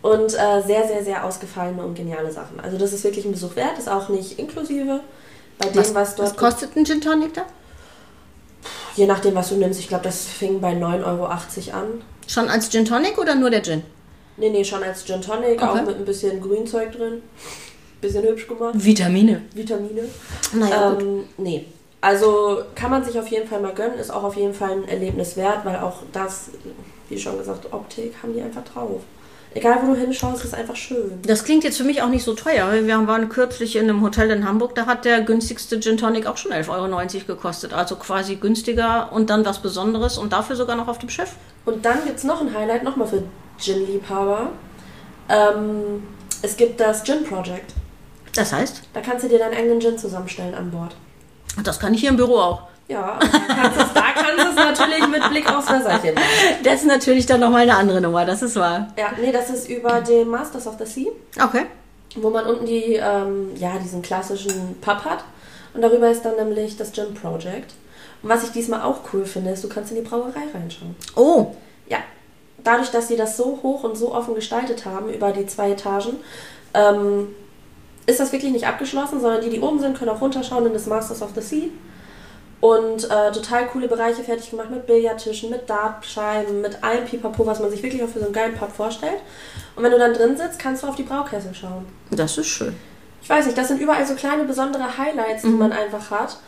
Und 0.00 0.35
äh, 0.35 0.62
sehr, 0.64 0.87
sehr, 0.87 1.02
sehr 1.02 1.25
ausgefallene 1.25 1.83
und 1.83 1.95
geniale 1.95 2.31
Sachen. 2.31 2.61
Also 2.61 2.78
das 2.78 2.93
ist 2.93 3.05
wirklich 3.05 3.25
ein 3.25 3.33
Besuch 3.33 3.57
wert, 3.57 3.78
ist 3.78 3.88
auch 3.88 4.09
nicht 4.09 4.38
inklusive 4.38 5.00
bei 5.59 5.69
dem, 5.69 5.76
was, 5.76 5.95
was 5.95 6.14
dort... 6.14 6.31
Was 6.31 6.37
kostet 6.37 6.76
ein 6.76 6.85
Gin 6.85 7.00
Tonic 7.00 7.35
da? 7.35 7.43
Je 8.95 9.07
nachdem, 9.07 9.35
was 9.35 9.49
du 9.49 9.57
nimmst. 9.57 9.81
Ich 9.81 9.88
glaube, 9.88 10.05
das 10.05 10.25
fing 10.25 10.61
bei 10.61 10.73
9,80 10.73 11.05
Euro 11.05 11.25
an. 11.26 12.02
Schon 12.26 12.49
als 12.49 12.71
Gin 12.71 12.85
Tonic 12.85 13.19
oder 13.19 13.35
nur 13.35 13.50
der 13.50 13.62
Gin? 13.62 13.83
Nee, 14.37 14.50
nee, 14.50 14.64
schon 14.64 14.83
als 14.83 15.05
Gin 15.05 15.21
Tonic, 15.21 15.61
okay. 15.61 15.64
auch 15.64 15.87
mit 15.87 15.97
ein 15.97 16.05
bisschen 16.05 16.40
Grünzeug 16.40 16.93
drin. 16.93 17.23
Bisschen 18.00 18.23
hübsch 18.23 18.47
gemacht. 18.47 18.75
Vitamine. 18.75 19.43
Vitamine. 19.52 20.02
Naja, 20.52 20.97
ähm, 21.00 21.25
Nee. 21.37 21.67
Also 22.00 22.62
kann 22.76 22.93
man 22.93 23.02
sich 23.02 23.19
auf 23.19 23.26
jeden 23.26 23.49
Fall 23.49 23.61
mal 23.61 23.75
gönnen, 23.75 23.99
ist 23.99 24.12
auch 24.12 24.23
auf 24.23 24.37
jeden 24.37 24.55
Fall 24.55 24.71
ein 24.71 24.88
Erlebnis 24.88 25.37
wert, 25.37 25.64
weil 25.64 25.76
auch 25.76 26.02
das, 26.12 26.50
wie 27.09 27.19
schon 27.19 27.37
gesagt, 27.38 27.73
Optik 27.73 28.14
haben 28.23 28.35
die 28.35 28.40
einfach 28.40 28.62
drauf. 28.62 29.00
Egal, 29.59 29.81
wo 29.83 29.93
du 29.93 29.97
hinschaust, 29.99 30.45
ist 30.45 30.55
einfach 30.55 30.77
schön. 30.77 31.19
Das 31.27 31.43
klingt 31.43 31.65
jetzt 31.65 31.79
für 31.79 31.83
mich 31.83 32.00
auch 32.00 32.09
nicht 32.09 32.23
so 32.23 32.35
teuer. 32.35 32.71
Wir 32.85 33.07
waren 33.09 33.29
kürzlich 33.29 33.75
in 33.75 33.88
einem 33.88 34.03
Hotel 34.03 34.31
in 34.31 34.47
Hamburg, 34.47 34.77
da 34.77 34.87
hat 34.87 35.05
der 35.05 35.21
günstigste 35.23 35.81
Gin 35.81 35.97
Tonic 35.97 36.27
auch 36.27 36.37
schon 36.37 36.53
11,90 36.53 36.69
Euro 36.71 37.27
gekostet. 37.27 37.73
Also 37.73 37.97
quasi 37.97 38.37
günstiger 38.37 39.11
und 39.12 39.31
dann 39.31 39.45
was 39.45 39.59
Besonderes 39.59 40.17
und 40.17 40.33
dafür 40.33 40.55
sogar 40.55 40.77
noch 40.77 40.87
auf 40.87 41.00
dem 41.00 41.09
Schiff. 41.09 41.33
Und 41.65 41.85
dann 41.85 42.05
gibt 42.05 42.19
es 42.19 42.25
noch 42.25 42.41
ein 42.41 42.55
Highlight, 42.55 42.85
nochmal 42.85 43.09
für 43.09 43.25
Gin-Liebhaber. 43.59 44.50
Ähm, 45.29 46.05
es 46.41 46.57
gibt 46.57 46.79
das 46.79 47.03
Gin 47.03 47.25
Project. 47.25 47.75
Das 48.37 48.53
heißt? 48.53 48.83
Da 48.93 49.00
kannst 49.00 49.25
du 49.25 49.29
dir 49.29 49.41
deinen 49.41 49.57
eigenen 49.57 49.81
Gin 49.81 49.99
zusammenstellen 49.99 50.55
an 50.55 50.71
Bord. 50.71 50.95
Das 51.65 51.81
kann 51.81 51.95
ich 51.95 52.00
hier 52.00 52.11
im 52.11 52.17
Büro 52.17 52.37
auch. 52.37 52.62
Ja, 52.88 53.18
da 53.21 53.54
kannst 53.54 54.38
du 54.38 54.49
es 54.49 54.54
natürlich 54.54 55.07
mit 55.09 55.28
Blick 55.28 55.50
aufs 55.52 55.71
Wässerchen 55.71 56.14
machen. 56.14 56.26
Das 56.64 56.76
ist 56.76 56.87
natürlich 56.87 57.26
dann 57.26 57.40
nochmal 57.40 57.62
eine 57.62 57.76
andere 57.76 58.00
Nummer, 58.00 58.25
das 58.25 58.40
ist 58.40 58.57
wahr. 58.57 58.88
Ja, 58.97 59.12
nee, 59.21 59.30
das 59.30 59.50
ist 59.50 59.68
über 59.68 60.00
den 60.00 60.28
Masters 60.28 60.66
of 60.66 60.76
the 60.78 60.87
Sea. 60.87 61.11
Okay. 61.42 61.66
Wo 62.16 62.30
man 62.30 62.47
unten 62.47 62.64
die, 62.64 62.95
ähm, 62.95 63.50
ja, 63.57 63.78
diesen 63.78 64.00
klassischen 64.00 64.78
Pub 64.80 65.04
hat. 65.04 65.23
Und 65.75 65.83
darüber 65.83 66.11
ist 66.11 66.23
dann 66.23 66.37
nämlich 66.37 66.78
das 66.78 66.92
Gin 66.92 67.12
Project. 67.12 67.75
Und 68.23 68.30
was 68.30 68.42
ich 68.45 68.50
diesmal 68.50 68.83
auch 68.83 69.00
cool 69.12 69.26
finde, 69.26 69.50
ist, 69.50 69.62
du 69.62 69.68
kannst 69.68 69.92
in 69.92 70.02
die 70.02 70.09
Brauerei 70.09 70.45
reinschauen. 70.54 70.97
Oh. 71.14 71.54
Ja. 71.88 71.99
Dadurch, 72.64 72.90
dass 72.90 73.09
sie 73.09 73.16
das 73.16 73.37
so 73.37 73.61
hoch 73.62 73.85
und 73.85 73.97
so 73.97 74.14
offen 74.14 74.35
gestaltet 74.35 74.87
haben, 74.87 75.12
über 75.12 75.30
die 75.33 75.47
zwei 75.47 75.73
Etagen, 75.73 76.16
ähm, 76.73 77.28
ist 78.07 78.18
das 78.18 78.33
wirklich 78.33 78.52
nicht 78.52 78.66
abgeschlossen, 78.66 79.21
sondern 79.21 79.42
die, 79.42 79.50
die 79.50 79.61
oben 79.61 79.78
sind, 79.78 79.97
können 79.97 80.11
auch 80.11 80.23
runterschauen 80.23 80.64
in 80.66 80.73
das 80.73 80.87
Masters 80.87 81.21
of 81.21 81.30
the 81.35 81.42
Sea. 81.42 81.68
Und 82.61 83.05
äh, 83.05 83.31
total 83.31 83.67
coole 83.69 83.87
Bereiche 83.87 84.25
fertig 84.25 84.50
gemacht 84.50 84.71
mit 84.71 84.87
Billardtischen, 84.87 85.50
mit 85.50 85.71
Dartscheiben, 85.71 86.61
mit 86.61 86.83
allem 86.83 87.05
Pipapo, 87.05 87.47
was 87.47 87.61
man 87.61 87.71
sich 87.71 87.83
wirklich 87.83 88.03
auch 88.03 88.09
für 88.09 88.19
so 88.19 88.25
einen 88.25 88.35
geilen 88.35 88.57
Pub 88.57 88.73
vorstellt. 88.73 89.21
Und 89.77 89.85
wenn 89.85 89.93
du 89.93 89.99
dann 89.99 90.12
drin 90.12 90.37
sitzt, 90.37 90.59
kannst 90.59 90.83
du 90.83 90.88
auf 90.88 90.97
die 90.97 91.05
Braukessel 91.05 91.55
schauen. 91.55 91.87
Das 92.11 92.37
ist 92.37 92.49
schön. 92.49 92.75
Ich 93.23 93.31
weiß 93.31 93.47
nicht, 93.47 93.57
das 93.57 93.68
sind 93.68 93.81
überall 93.81 94.05
so 94.05 94.14
kleine 94.14 94.44
besondere 94.44 94.99
Highlights, 94.99 95.42
die 95.42 95.49
mhm. 95.49 95.59
man 95.59 95.73
einfach 95.73 96.11
hat. 96.11 96.38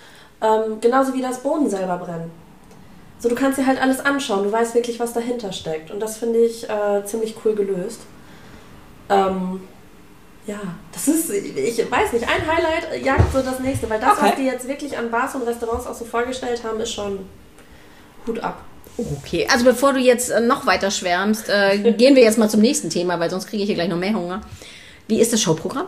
Ähm, 0.42 0.81
genauso 0.81 1.14
wie 1.14 1.23
das 1.23 1.40
Boden 1.40 1.70
selber 1.70 1.99
brennen. 1.99 2.31
So, 3.20 3.29
du 3.29 3.35
kannst 3.35 3.59
dir 3.59 3.66
halt 3.66 3.81
alles 3.81 4.01
anschauen, 4.01 4.44
du 4.44 4.51
weißt 4.51 4.75
wirklich, 4.75 4.99
was 4.99 5.12
dahinter 5.12 5.53
steckt. 5.53 5.90
Und 5.90 6.01
das 6.01 6.16
finde 6.16 6.38
ich 6.38 6.68
äh, 6.68 7.05
ziemlich 7.05 7.37
cool 7.44 7.55
gelöst. 7.55 8.01
Ähm, 9.11 9.61
ja, 10.46 10.61
das 10.92 11.07
ist, 11.09 11.31
ich 11.31 11.90
weiß 11.90 12.12
nicht, 12.12 12.26
ein 12.29 12.46
Highlight 12.46 13.05
jagt 13.05 13.33
so 13.33 13.42
das 13.42 13.61
nächste, 13.61 13.88
weil 13.90 14.00
das, 14.00 14.12
okay. 14.12 14.29
was 14.29 14.37
die 14.37 14.44
jetzt 14.44 14.66
wirklich 14.66 14.96
an 14.96 15.11
Bars 15.11 15.35
und 15.35 15.42
Restaurants 15.42 15.87
auch 15.87 15.94
so 15.94 16.05
vorgestellt 16.05 16.62
haben, 16.64 16.81
ist 16.81 16.92
schon 16.92 17.20
Hut 18.26 18.40
ab. 18.40 18.62
Okay, 18.96 19.46
also 19.50 19.64
bevor 19.64 19.92
du 19.92 20.00
jetzt 20.00 20.31
äh, 20.31 20.40
noch 20.40 20.66
weiter 20.66 20.90
schwärmst, 20.90 21.48
äh, 21.48 21.92
gehen 21.96 22.16
wir 22.16 22.22
jetzt 22.22 22.38
mal 22.38 22.48
zum 22.48 22.61
nächsten 22.61 22.90
Thema, 22.90 23.20
weil 23.20 23.31
sonst 23.31 23.46
kriege 23.46 23.62
ich 23.62 23.66
hier 23.66 23.76
gleich 23.76 23.88
noch 23.88 23.98
mehr 23.98 24.14
Hunger. 24.14 24.40
Wie 25.09 25.20
ist 25.20 25.33
das 25.33 25.42
Showprogramm? 25.42 25.87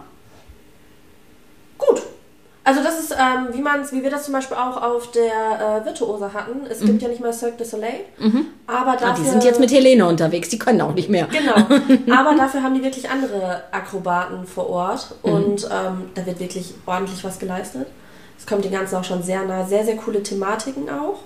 Also 2.65 2.81
das 2.83 3.01
ist, 3.01 3.13
ähm, 3.13 3.49
wie 3.53 3.61
man 3.61 3.91
wie 3.91 4.03
wir 4.05 4.11
das 4.11 4.25
zum 4.25 4.35
Beispiel 4.35 4.57
auch 4.57 4.81
auf 4.81 5.11
der 5.11 5.81
äh, 5.83 5.85
Virtuose 5.85 6.33
hatten. 6.33 6.65
Es 6.69 6.81
mhm. 6.81 6.87
gibt 6.87 7.03
ja 7.03 7.09
nicht 7.09 7.21
mehr 7.21 7.33
Cirque 7.33 7.57
du 7.59 7.65
Soleil, 7.65 8.01
mhm. 8.19 8.47
aber 8.69 8.93
dafür... 8.93 9.09
Ah, 9.09 9.15
die 9.19 9.29
sind 9.29 9.43
jetzt 9.43 9.59
mit 9.59 9.73
Helene 9.73 10.07
unterwegs, 10.07 10.49
die 10.49 10.59
können 10.59 10.81
auch 10.81 10.95
nicht 10.95 11.09
mehr. 11.09 11.27
Genau, 11.27 11.55
aber 12.17 12.37
dafür 12.37 12.63
haben 12.63 12.75
die 12.75 12.85
wirklich 12.85 13.11
andere 13.11 13.65
Akrobaten 13.73 14.47
vor 14.47 14.71
Ort 14.71 15.15
mhm. 15.25 15.33
und 15.33 15.65
ähm, 15.65 16.11
da 16.15 16.25
wird 16.25 16.39
wirklich 16.39 16.75
ordentlich 16.87 17.25
was 17.25 17.41
geleistet. 17.41 17.89
Es 18.39 18.47
kommt 18.47 18.65
den 18.65 18.73
Ganzen 18.73 18.97
auch 18.97 19.05
schon 19.05 19.23
sehr 19.23 19.45
nah, 19.45 19.65
sehr, 19.65 19.85
sehr 19.85 19.97
coole 19.97 20.23
Thematiken 20.23 20.89
auch. 20.89 21.19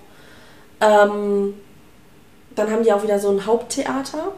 Ähm, 0.81 1.55
dann 2.55 2.71
haben 2.71 2.83
die 2.83 2.93
auch 2.93 3.03
wieder 3.03 3.19
so 3.19 3.31
ein 3.31 3.45
Haupttheater, 3.45 4.33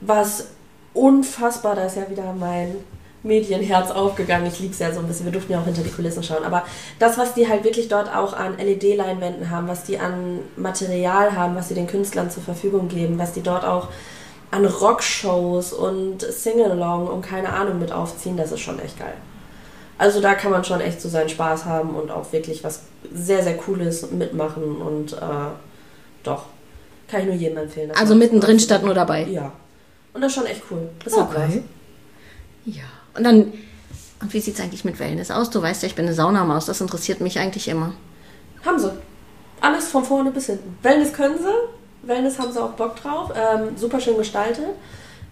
was 0.00 0.48
unfassbar, 0.94 1.74
da 1.74 1.84
ist 1.84 1.96
ja 1.96 2.08
wieder 2.08 2.32
mein 2.38 2.76
Medienherz 3.22 3.90
aufgegangen. 3.90 4.46
Ich 4.46 4.60
liebe 4.60 4.72
es 4.72 4.78
ja 4.78 4.92
so 4.92 5.00
ein 5.00 5.06
bisschen. 5.06 5.26
Wir 5.26 5.32
durften 5.32 5.52
ja 5.52 5.60
auch 5.60 5.64
hinter 5.64 5.82
die 5.82 5.90
Kulissen 5.90 6.22
schauen. 6.22 6.44
Aber 6.44 6.64
das, 6.98 7.18
was 7.18 7.34
die 7.34 7.48
halt 7.48 7.64
wirklich 7.64 7.88
dort 7.88 8.14
auch 8.14 8.32
an 8.32 8.56
LED-Leinwänden 8.58 9.50
haben, 9.50 9.68
was 9.68 9.84
die 9.84 9.98
an 9.98 10.40
Material 10.56 11.36
haben, 11.36 11.54
was 11.54 11.68
sie 11.68 11.74
den 11.74 11.86
Künstlern 11.86 12.30
zur 12.30 12.42
Verfügung 12.42 12.88
geben, 12.88 13.18
was 13.18 13.32
die 13.32 13.42
dort 13.42 13.64
auch 13.64 13.88
an 14.50 14.64
Rockshows 14.64 15.72
und 15.72 16.22
Sing-Along 16.22 17.06
und 17.06 17.22
keine 17.22 17.52
Ahnung 17.52 17.78
mit 17.78 17.92
aufziehen, 17.92 18.36
das 18.36 18.52
ist 18.52 18.60
schon 18.60 18.80
echt 18.80 18.98
geil. 18.98 19.14
Also 19.98 20.20
da 20.20 20.34
kann 20.34 20.50
man 20.50 20.64
schon 20.64 20.80
echt 20.80 21.00
so 21.00 21.08
seinen 21.08 21.28
Spaß 21.28 21.66
haben 21.66 21.90
und 21.90 22.10
auch 22.10 22.32
wirklich 22.32 22.64
was 22.64 22.80
sehr, 23.12 23.42
sehr 23.42 23.56
Cooles 23.56 24.10
mitmachen 24.10 24.76
und 24.78 25.12
äh, 25.12 25.50
doch, 26.22 26.44
kann 27.08 27.20
ich 27.20 27.26
nur 27.26 27.34
jedem 27.34 27.58
empfehlen. 27.58 27.92
Also 27.92 28.14
mittendrin 28.14 28.58
statt 28.58 28.82
nur 28.82 28.94
dabei? 28.94 29.24
Ja. 29.24 29.52
Und 30.12 30.22
das 30.22 30.32
ist 30.32 30.38
schon 30.38 30.46
echt 30.46 30.62
cool. 30.70 30.88
Das 31.04 31.12
okay. 31.12 31.62
Ja. 32.64 32.84
Und 33.14 33.24
dann, 33.24 33.52
und 34.20 34.32
wie 34.32 34.40
sieht 34.40 34.54
es 34.54 34.60
eigentlich 34.60 34.84
mit 34.84 34.98
Wellness 34.98 35.30
aus? 35.30 35.50
Du 35.50 35.60
weißt 35.60 35.82
ja, 35.82 35.88
ich 35.88 35.94
bin 35.94 36.06
eine 36.06 36.14
Saunamaus, 36.14 36.66
das 36.66 36.80
interessiert 36.80 37.20
mich 37.20 37.38
eigentlich 37.38 37.68
immer. 37.68 37.92
Haben 38.64 38.78
sie. 38.78 38.92
Alles 39.60 39.88
von 39.88 40.04
vorne 40.04 40.30
bis 40.30 40.46
hinten. 40.46 40.78
Wellness 40.82 41.12
können 41.12 41.38
sie, 41.38 42.06
Wellness 42.08 42.38
haben 42.38 42.52
sie 42.52 42.62
auch 42.62 42.72
Bock 42.72 42.96
drauf, 42.96 43.30
ähm, 43.34 43.76
super 43.76 44.00
schön 44.00 44.16
gestaltet. 44.16 44.64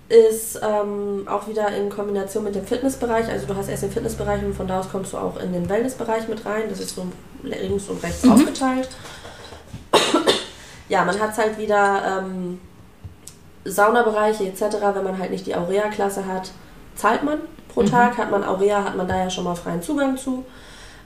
Ist 0.08 0.58
ähm, 0.62 1.26
auch 1.28 1.46
wieder 1.48 1.68
in 1.76 1.90
Kombination 1.90 2.44
mit 2.44 2.54
dem 2.54 2.66
Fitnessbereich. 2.66 3.28
Also 3.28 3.46
du 3.46 3.54
hast 3.54 3.68
erst 3.68 3.82
den 3.82 3.92
Fitnessbereich 3.92 4.42
und 4.42 4.54
von 4.54 4.66
da 4.66 4.80
aus 4.80 4.88
kommst 4.90 5.12
du 5.12 5.18
auch 5.18 5.38
in 5.38 5.52
den 5.52 5.68
Wellnessbereich 5.68 6.28
mit 6.28 6.46
rein. 6.46 6.62
Das 6.70 6.80
ist 6.80 6.94
so 6.94 7.06
links 7.42 7.88
und 7.88 8.02
rechts 8.02 8.24
mhm. 8.24 8.32
aufgeteilt. 8.32 8.88
ja, 10.88 11.04
man 11.04 11.18
hat 11.20 11.36
halt 11.36 11.58
wieder 11.58 12.20
ähm, 12.22 12.58
Saunabereiche 13.66 14.44
etc., 14.44 14.78
wenn 14.94 15.04
man 15.04 15.18
halt 15.18 15.30
nicht 15.30 15.46
die 15.46 15.54
Aurea-Klasse 15.54 16.26
hat, 16.26 16.52
zahlt 16.94 17.22
man 17.22 17.40
pro 17.78 17.86
mhm. 17.86 17.90
Tag. 17.90 18.18
Hat 18.18 18.30
man 18.30 18.44
Aurea, 18.44 18.84
hat 18.84 18.96
man 18.96 19.06
da 19.06 19.16
ja 19.16 19.30
schon 19.30 19.44
mal 19.44 19.54
freien 19.54 19.82
Zugang 19.82 20.16
zu. 20.16 20.44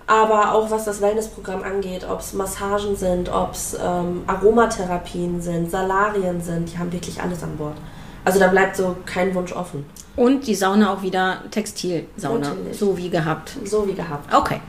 Aber 0.06 0.54
auch 0.54 0.70
was 0.70 0.84
das 0.84 1.00
Wellnessprogramm 1.00 1.62
angeht, 1.62 2.06
ob 2.08 2.20
es 2.20 2.32
Massagen 2.32 2.96
sind, 2.96 3.32
ob 3.32 3.52
es 3.52 3.76
ähm, 3.80 4.24
Aromatherapien 4.26 5.40
sind, 5.40 5.70
Salarien 5.70 6.40
sind, 6.40 6.72
die 6.72 6.78
haben 6.78 6.92
wirklich 6.92 7.22
alles 7.22 7.42
an 7.42 7.56
Bord. 7.56 7.76
Also 8.24 8.38
da 8.38 8.48
bleibt 8.48 8.76
so 8.76 8.96
kein 9.06 9.34
Wunsch 9.34 9.52
offen. 9.52 9.86
Und 10.16 10.46
die 10.46 10.54
Sauna 10.54 10.92
auch 10.92 11.02
wieder 11.02 11.42
Textilsauna, 11.50 12.48
Natürlich. 12.48 12.78
so 12.78 12.96
wie 12.96 13.10
gehabt. 13.10 13.56
So 13.64 13.86
wie 13.86 13.94
gehabt. 13.94 14.34
Okay. 14.34 14.60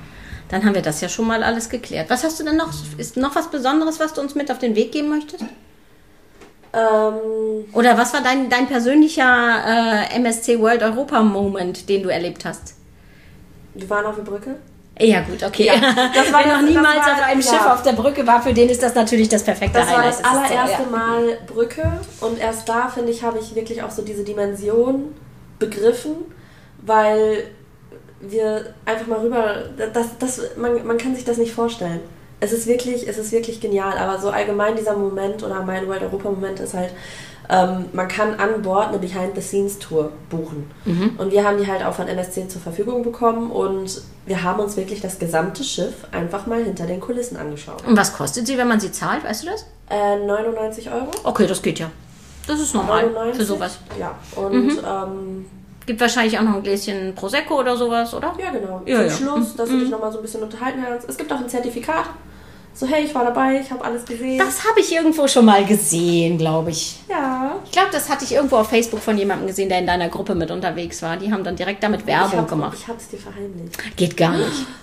Dann 0.49 0.63
haben 0.63 0.75
wir 0.75 0.81
das 0.81 1.01
ja 1.01 1.09
schon 1.09 1.27
mal 1.27 1.43
alles 1.43 1.67
geklärt. 1.67 2.09
Was 2.09 2.23
hast 2.23 2.39
du 2.39 2.43
denn 2.43 2.57
noch? 2.57 2.71
Ist 2.97 3.17
noch 3.17 3.35
was 3.35 3.49
Besonderes, 3.49 3.99
was 3.99 4.13
du 4.13 4.21
uns 4.21 4.35
mit 4.35 4.51
auf 4.51 4.59
den 4.59 4.75
Weg 4.75 4.91
geben 4.91 5.09
möchtest? 5.09 5.43
Ähm, 6.73 7.65
Oder 7.71 7.97
was 7.97 8.13
war 8.13 8.21
dein, 8.21 8.49
dein 8.49 8.67
persönlicher 8.67 10.07
äh, 10.11 10.15
MSC 10.15 10.59
World 10.59 10.81
Europa 10.81 11.21
Moment, 11.21 11.87
den 11.87 12.03
du 12.03 12.09
erlebt 12.09 12.45
hast? 12.45 12.75
Wir 13.75 13.89
waren 13.89 14.05
auf 14.05 14.15
der 14.15 14.23
Brücke. 14.23 14.55
Ja, 14.99 15.21
gut, 15.21 15.43
okay. 15.43 15.65
Ja, 15.65 15.73
das 16.13 16.31
war 16.31 16.43
Wer 16.43 16.57
noch 16.57 16.61
niemals 16.67 17.05
war, 17.05 17.13
auf 17.13 17.23
einem 17.23 17.41
ja. 17.41 17.51
Schiff 17.51 17.65
auf 17.65 17.83
der 17.83 17.93
Brücke 17.93 18.25
war, 18.25 18.41
für 18.41 18.53
den 18.53 18.69
ist 18.69 18.81
das 18.81 18.95
natürlich 18.95 19.29
das 19.29 19.43
perfekte 19.43 19.79
das 19.79 19.89
Highlight. 19.89 20.13
Das 20.13 20.23
war 20.23 20.41
das 20.41 20.51
allererste. 20.51 20.89
Mal 20.89 21.37
Brücke 21.47 21.99
und 22.21 22.39
erst 22.39 22.67
da, 22.69 22.87
finde 22.87 23.11
ich, 23.11 23.23
habe 23.23 23.39
ich 23.39 23.55
wirklich 23.55 23.81
auch 23.81 23.91
so 23.91 24.03
diese 24.03 24.23
Dimension 24.23 25.15
begriffen, 25.59 26.15
weil 26.81 27.45
wir 28.19 28.73
einfach 28.85 29.07
mal 29.07 29.19
rüber, 29.19 29.63
das, 29.93 30.17
das, 30.19 30.41
man, 30.57 30.85
man 30.85 30.97
kann 30.97 31.15
sich 31.15 31.25
das 31.25 31.37
nicht 31.37 31.53
vorstellen 31.53 32.01
Es 32.43 32.51
ist 32.51 32.67
wirklich, 32.67 33.07
es 33.07 33.17
ist 33.17 33.31
wirklich 33.31 33.61
genial. 33.61 33.97
Aber 33.97 34.19
so 34.19 34.29
allgemein 34.29 34.75
dieser 34.75 34.97
Moment 34.97 35.43
oder 35.43 35.63
mein 35.63 35.87
World 35.87 36.01
Europa 36.01 36.29
Moment 36.29 36.59
ist 36.59 36.73
halt, 36.73 36.91
ähm, 37.49 37.85
man 37.93 38.09
kann 38.09 38.35
an 38.35 38.61
Bord 38.61 38.89
eine 38.89 38.99
Behind-the-Scenes-Tour 38.99 40.11
buchen. 40.29 40.69
Mhm. 40.83 41.15
Und 41.17 41.31
wir 41.31 41.45
haben 41.45 41.57
die 41.57 41.67
halt 41.67 41.85
auch 41.85 41.93
von 41.93 42.07
NSC 42.07 42.49
zur 42.49 42.61
Verfügung 42.61 43.01
bekommen 43.01 43.49
und 43.49 44.01
wir 44.25 44.43
haben 44.43 44.59
uns 44.59 44.75
wirklich 44.75 44.99
das 44.99 45.19
gesamte 45.19 45.63
Schiff 45.63 45.93
einfach 46.11 46.45
mal 46.45 46.61
hinter 46.61 46.85
den 46.85 46.99
Kulissen 46.99 47.37
angeschaut. 47.37 47.85
Und 47.87 47.95
was 47.95 48.13
kostet 48.13 48.45
sie, 48.45 48.57
wenn 48.57 48.67
man 48.67 48.81
sie 48.81 48.91
zahlt? 48.91 49.23
Weißt 49.23 49.43
du 49.43 49.47
das? 49.47 49.65
Äh, 49.89 50.25
99 50.25 50.91
Euro. 50.91 51.11
Okay, 51.23 51.47
das 51.47 51.61
geht 51.61 51.79
ja. 51.79 51.89
Das 52.45 52.59
ist 52.59 52.73
normal 52.73 53.03
99. 53.03 53.37
für 53.37 53.45
sowas. 53.45 53.79
Ja, 53.97 54.15
und 54.35 54.71
ähm, 54.85 55.45
Gibt 55.85 55.99
wahrscheinlich 55.99 56.37
auch 56.37 56.43
noch 56.43 56.55
ein 56.55 56.63
Gläschen 56.63 57.13
Prosecco 57.15 57.59
oder 57.59 57.75
sowas, 57.75 58.13
oder? 58.13 58.33
ja, 58.37 58.51
genau. 58.51 58.81
Ja, 58.85 58.97
Zum 58.97 59.07
ja. 59.07 59.11
Schluss, 59.11 59.55
dass 59.55 59.69
du 59.69 59.79
dich 59.79 59.89
nochmal 59.89 60.11
so 60.11 60.19
ein 60.19 60.21
bisschen 60.21 60.43
unterhalten 60.43 60.81
kannst. 60.85 61.09
Es 61.09 61.17
gibt 61.17 61.31
auch 61.31 61.39
ein 61.39 61.49
Zertifikat. 61.49 62.05
So, 62.75 62.87
hey, 62.87 63.05
ich 63.05 63.13
war 63.13 63.23
dabei, 63.23 63.59
ich 63.59 63.69
habe 63.69 63.85
alles 63.85 64.03
gesehen. 64.03 64.39
Das 64.39 64.67
habe 64.67 64.79
ich 64.79 64.91
irgendwo 64.91 65.27
schon 65.27 65.45
mal 65.45 65.63
gesehen, 65.63 66.37
glaube 66.39 66.71
ich. 66.71 66.99
ja. 67.07 67.55
Ich 67.65 67.71
glaube, 67.71 67.89
das 67.91 68.09
hatte 68.09 68.25
ich 68.25 68.33
irgendwo 68.33 68.57
auf 68.57 68.69
Facebook 68.69 68.99
von 68.99 69.17
jemandem 69.17 69.47
gesehen, 69.47 69.69
der 69.69 69.79
in 69.79 69.87
deiner 69.87 70.09
Gruppe 70.09 70.33
mit 70.33 70.49
unterwegs 70.49 71.01
war. 71.01 71.17
Die 71.17 71.31
haben 71.31 71.43
dann 71.43 71.55
direkt 71.55 71.83
damit 71.83 72.07
Werbung 72.07 72.31
ich 72.31 72.37
hab, 72.37 72.49
gemacht. 72.49 72.77
Ich 72.79 72.87
hab's 72.87 73.09
dir 73.09 73.17
verheimlicht. 73.17 73.95
Geht 73.95 74.17
gar 74.17 74.37
nicht. 74.37 74.65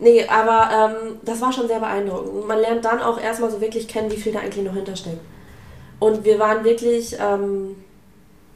Nee, 0.00 0.24
aber 0.28 0.70
ähm, 0.72 1.16
das 1.24 1.40
war 1.40 1.52
schon 1.52 1.66
sehr 1.66 1.80
beeindruckend. 1.80 2.46
Man 2.46 2.60
lernt 2.60 2.84
dann 2.84 3.00
auch 3.00 3.20
erstmal 3.20 3.50
so 3.50 3.60
wirklich 3.60 3.88
kennen, 3.88 4.08
wie 4.12 4.16
viel 4.16 4.32
da 4.32 4.38
eigentlich 4.38 4.64
noch 4.64 4.74
hintersteckt. 4.74 5.18
Und 5.98 6.24
wir 6.24 6.38
waren 6.38 6.62
wirklich, 6.62 7.16
ähm, 7.18 7.74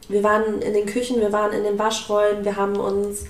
wir 0.09 0.23
waren 0.23 0.63
in 0.63 0.73
den 0.73 0.87
Küchen, 0.87 1.21
wir 1.21 1.33
waren 1.33 1.53
in 1.53 1.65
den 1.65 1.77
Waschräumen, 1.81 2.45
wir 2.45 2.55
haben 2.55 2.77
uns 2.77 3.25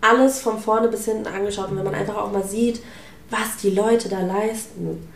alles 0.00 0.40
von 0.40 0.60
vorne 0.60 0.86
bis 0.86 1.06
hinten 1.06 1.26
angeschaut. 1.26 1.70
Und 1.70 1.78
wenn 1.78 1.84
man 1.84 1.96
einfach 1.96 2.16
auch 2.16 2.30
mal 2.30 2.44
sieht, 2.44 2.80
was 3.30 3.56
die 3.62 3.70
Leute 3.70 4.08
da 4.08 4.20
leisten, 4.20 5.08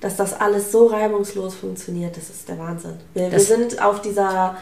dass 0.00 0.16
das 0.16 0.38
alles 0.38 0.70
so 0.70 0.86
reibungslos 0.86 1.54
funktioniert, 1.54 2.16
das 2.16 2.28
ist 2.30 2.48
der 2.48 2.58
Wahnsinn. 2.58 2.94
Wir, 3.14 3.32
wir 3.32 3.40
sind 3.40 3.80
auf 3.82 4.02
dieser, 4.02 4.56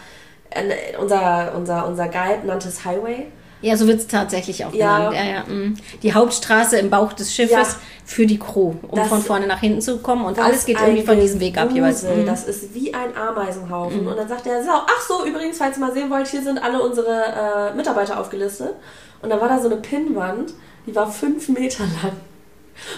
äh, 0.50 0.96
unser, 1.00 1.52
unser, 1.56 1.86
unser 1.88 2.06
Guide 2.08 2.46
nannte 2.46 2.68
es 2.68 2.84
Highway. 2.84 3.26
Ja, 3.60 3.76
so 3.76 3.86
wird 3.86 4.00
es 4.00 4.06
tatsächlich 4.08 4.64
auch 4.64 4.72
Ja. 4.72 4.96
genannt. 5.10 5.16
Ja, 5.16 5.24
ja, 5.24 5.42
mm. 5.44 5.76
Die 6.02 6.12
Hauptstraße 6.14 6.78
im 6.78 6.90
Bauch 6.90 7.12
des 7.12 7.32
Schiffes 7.32 7.52
Ja. 7.52 7.66
für 8.04 8.26
die 8.26 8.38
Crew, 8.38 8.74
um 8.88 8.96
Das- 8.98 9.06
von 9.08 9.22
vorne 9.22 9.46
nach 9.46 9.60
hinten 9.60 9.80
zu 9.80 9.98
kommen. 9.98 10.24
Und 10.24 10.36
alles 10.40 10.64
geht 10.66 10.80
irgendwie 10.80 11.04
von 11.04 11.18
diesem 11.20 11.38
Weg 11.38 11.56
ab 11.58 11.70
jeweils. 11.72 12.02
Mm. 12.02 12.26
Das 12.26 12.44
ist 12.44 12.74
wie 12.74 12.92
ein 12.92 13.16
Ameisenhaufen. 13.16 14.06
Und 14.06 14.16
dann 14.16 14.28
sagt 14.28 14.46
er, 14.46 14.64
so, 14.64 14.70
ach 14.72 15.00
so, 15.06 15.24
übrigens, 15.24 15.58
falls 15.58 15.76
ihr 15.76 15.80
mal 15.86 15.92
sehen 15.92 16.10
wollt, 16.10 16.26
hier 16.26 16.42
sind 16.42 16.58
alle 16.60 16.82
unsere 16.82 17.70
äh, 17.72 17.74
Mitarbeiter 17.76 18.18
aufgelistet. 18.18 18.74
Und 19.22 19.30
dann 19.30 19.40
war 19.40 19.48
da 19.48 19.60
so 19.60 19.68
eine 19.68 19.76
Pinnwand, 19.76 20.54
die 20.86 20.94
war 20.96 21.08
fünf 21.10 21.48
Meter 21.48 21.84
lang. 22.02 22.12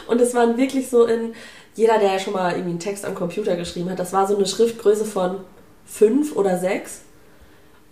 Und 0.07 0.21
es 0.21 0.35
waren 0.35 0.57
wirklich 0.57 0.89
so 0.89 1.05
in, 1.07 1.35
jeder, 1.75 1.99
der 1.99 2.13
ja 2.13 2.19
schon 2.19 2.35
mal 2.35 2.53
irgendwie 2.53 2.71
einen 2.71 2.79
Text 2.79 3.05
am 3.05 3.15
Computer 3.15 3.57
geschrieben 3.57 3.91
hat, 3.91 3.99
das 3.99 4.13
war 4.13 4.27
so 4.27 4.37
eine 4.37 4.47
Schriftgröße 4.47 5.05
von 5.05 5.39
fünf 5.85 6.37
oder 6.37 6.59
sechs. 6.59 7.01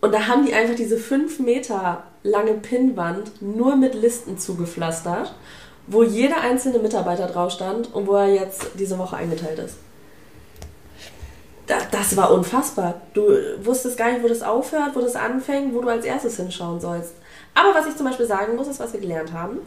Und 0.00 0.12
da 0.12 0.26
haben 0.26 0.46
die 0.46 0.54
einfach 0.54 0.74
diese 0.74 0.96
fünf 0.96 1.38
Meter 1.38 2.04
lange 2.22 2.54
Pinnwand 2.54 3.40
nur 3.40 3.76
mit 3.76 3.94
Listen 3.94 4.38
zugepflastert, 4.38 5.34
wo 5.86 6.02
jeder 6.02 6.40
einzelne 6.40 6.78
Mitarbeiter 6.78 7.26
drauf 7.26 7.52
stand 7.52 7.92
und 7.94 8.06
wo 8.06 8.14
er 8.14 8.32
jetzt 8.32 8.70
diese 8.78 8.98
Woche 8.98 9.16
eingeteilt 9.16 9.58
ist. 9.58 9.76
Da, 11.66 11.78
das 11.90 12.16
war 12.16 12.32
unfassbar. 12.32 13.02
Du 13.14 13.22
wusstest 13.62 13.96
gar 13.96 14.10
nicht, 14.10 14.22
wo 14.22 14.28
das 14.28 14.42
aufhört, 14.42 14.94
wo 14.94 15.00
das 15.00 15.14
anfängt, 15.14 15.74
wo 15.74 15.80
du 15.80 15.88
als 15.88 16.04
erstes 16.04 16.36
hinschauen 16.36 16.80
sollst. 16.80 17.12
Aber 17.54 17.74
was 17.74 17.86
ich 17.86 17.96
zum 17.96 18.06
Beispiel 18.06 18.26
sagen 18.26 18.56
muss, 18.56 18.68
ist, 18.68 18.80
was 18.80 18.92
wir 18.92 19.00
gelernt 19.00 19.32
haben. 19.32 19.58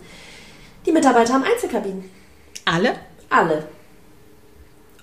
Die 0.85 0.91
Mitarbeiter 0.91 1.33
haben 1.33 1.43
Einzelkabinen. 1.43 2.09
Alle? 2.65 2.95
Alle. 3.29 3.67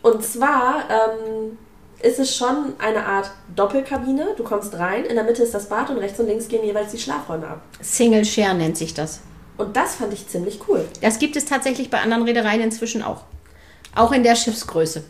Und 0.03 0.25
zwar 0.25 0.85
ähm, 0.91 1.59
ist 2.03 2.19
es 2.19 2.37
schon 2.37 2.75
eine 2.79 3.05
Art 3.05 3.31
Doppelkabine. 3.55 4.35
Du 4.37 4.45
kommst 4.45 4.75
rein, 4.75 5.05
in 5.05 5.15
der 5.15 5.25
Mitte 5.25 5.43
ist 5.43 5.55
das 5.55 5.69
Bad 5.69 5.91
und 5.91 5.99
rechts 5.99 6.19
und 6.19 6.27
links 6.27 6.49
gehen 6.49 6.65
jeweils 6.65 6.93
die 6.93 6.99
Schlafräume 6.99 7.47
ab. 7.47 7.63
Single 7.81 8.25
Share 8.25 8.55
nennt 8.55 8.77
sich 8.77 8.95
das. 8.95 9.21
Und 9.59 9.77
das 9.77 9.97
fand 9.97 10.13
ich 10.13 10.29
ziemlich 10.29 10.61
cool. 10.69 10.85
Das 11.01 11.19
gibt 11.19 11.37
es 11.37 11.45
tatsächlich 11.45 11.91
bei 11.91 12.01
anderen 12.01 12.25
Reedereien 12.25 12.61
inzwischen 12.61 13.03
auch. 13.03 13.23
Auch 13.95 14.13
in 14.13 14.23
der 14.23 14.35
Schiffsgröße. 14.35 15.05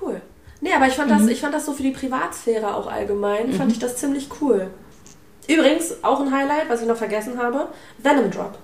Cool. 0.00 0.20
Nee, 0.60 0.72
aber 0.74 0.86
ich 0.86 0.94
fand, 0.94 1.10
das, 1.10 1.26
ich 1.26 1.40
fand 1.40 1.54
das 1.54 1.66
so 1.66 1.72
für 1.72 1.82
die 1.82 1.90
Privatsphäre 1.90 2.74
auch 2.74 2.86
allgemein, 2.86 3.52
fand 3.52 3.72
ich 3.72 3.78
das 3.78 3.96
ziemlich 3.96 4.28
cool. 4.40 4.70
Übrigens, 5.48 6.02
auch 6.02 6.20
ein 6.20 6.32
Highlight, 6.32 6.68
was 6.68 6.82
ich 6.82 6.88
noch 6.88 6.96
vergessen 6.96 7.38
habe, 7.38 7.68
Venom 7.98 8.30
Drop. 8.30 8.58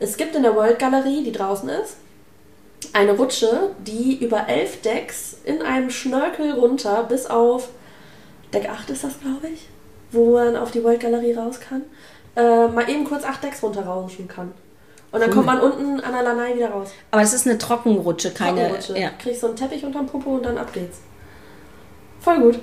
Es 0.00 0.16
gibt 0.16 0.34
in 0.34 0.42
der 0.42 0.54
World 0.56 0.78
Galerie, 0.78 1.22
die 1.22 1.32
draußen 1.32 1.68
ist, 1.68 1.96
eine 2.92 3.12
Rutsche, 3.12 3.70
die 3.86 4.22
über 4.24 4.48
elf 4.48 4.82
Decks 4.82 5.36
in 5.44 5.62
einem 5.62 5.90
Schnörkel 5.90 6.52
runter 6.52 7.04
bis 7.04 7.26
auf 7.26 7.68
Deck 8.52 8.68
8 8.68 8.90
ist 8.90 9.04
das, 9.04 9.20
glaube 9.20 9.48
ich, 9.48 9.68
wo 10.12 10.32
man 10.34 10.56
auf 10.56 10.70
die 10.70 10.84
World 10.84 11.00
Galerie 11.00 11.32
raus 11.32 11.58
kann, 11.60 11.82
äh, 12.36 12.68
mal 12.68 12.88
eben 12.88 13.04
kurz 13.04 13.24
acht 13.24 13.42
Decks 13.42 13.62
runterrauschen 13.62 14.28
kann. 14.28 14.52
Und 15.10 15.20
dann 15.20 15.30
Cool. 15.30 15.34
kommt 15.36 15.46
man 15.46 15.60
unten 15.60 16.00
an 16.00 16.12
der 16.12 16.22
Lanai 16.22 16.56
wieder 16.56 16.70
raus. 16.70 16.90
Aber 17.12 17.22
es 17.22 17.32
ist 17.32 17.46
eine 17.46 17.56
Trockenrutsche, 17.56 18.32
keine. 18.32 18.60
Trockenrutsche. 18.62 18.98
Ja. 18.98 19.10
Kriegst 19.18 19.40
so 19.40 19.46
einen 19.48 19.56
Teppich 19.56 19.84
unterm 19.84 20.06
Popo 20.06 20.34
und 20.34 20.44
dann 20.44 20.58
ab 20.58 20.72
geht's. 20.72 20.98
Voll 22.20 22.40
gut. 22.40 22.58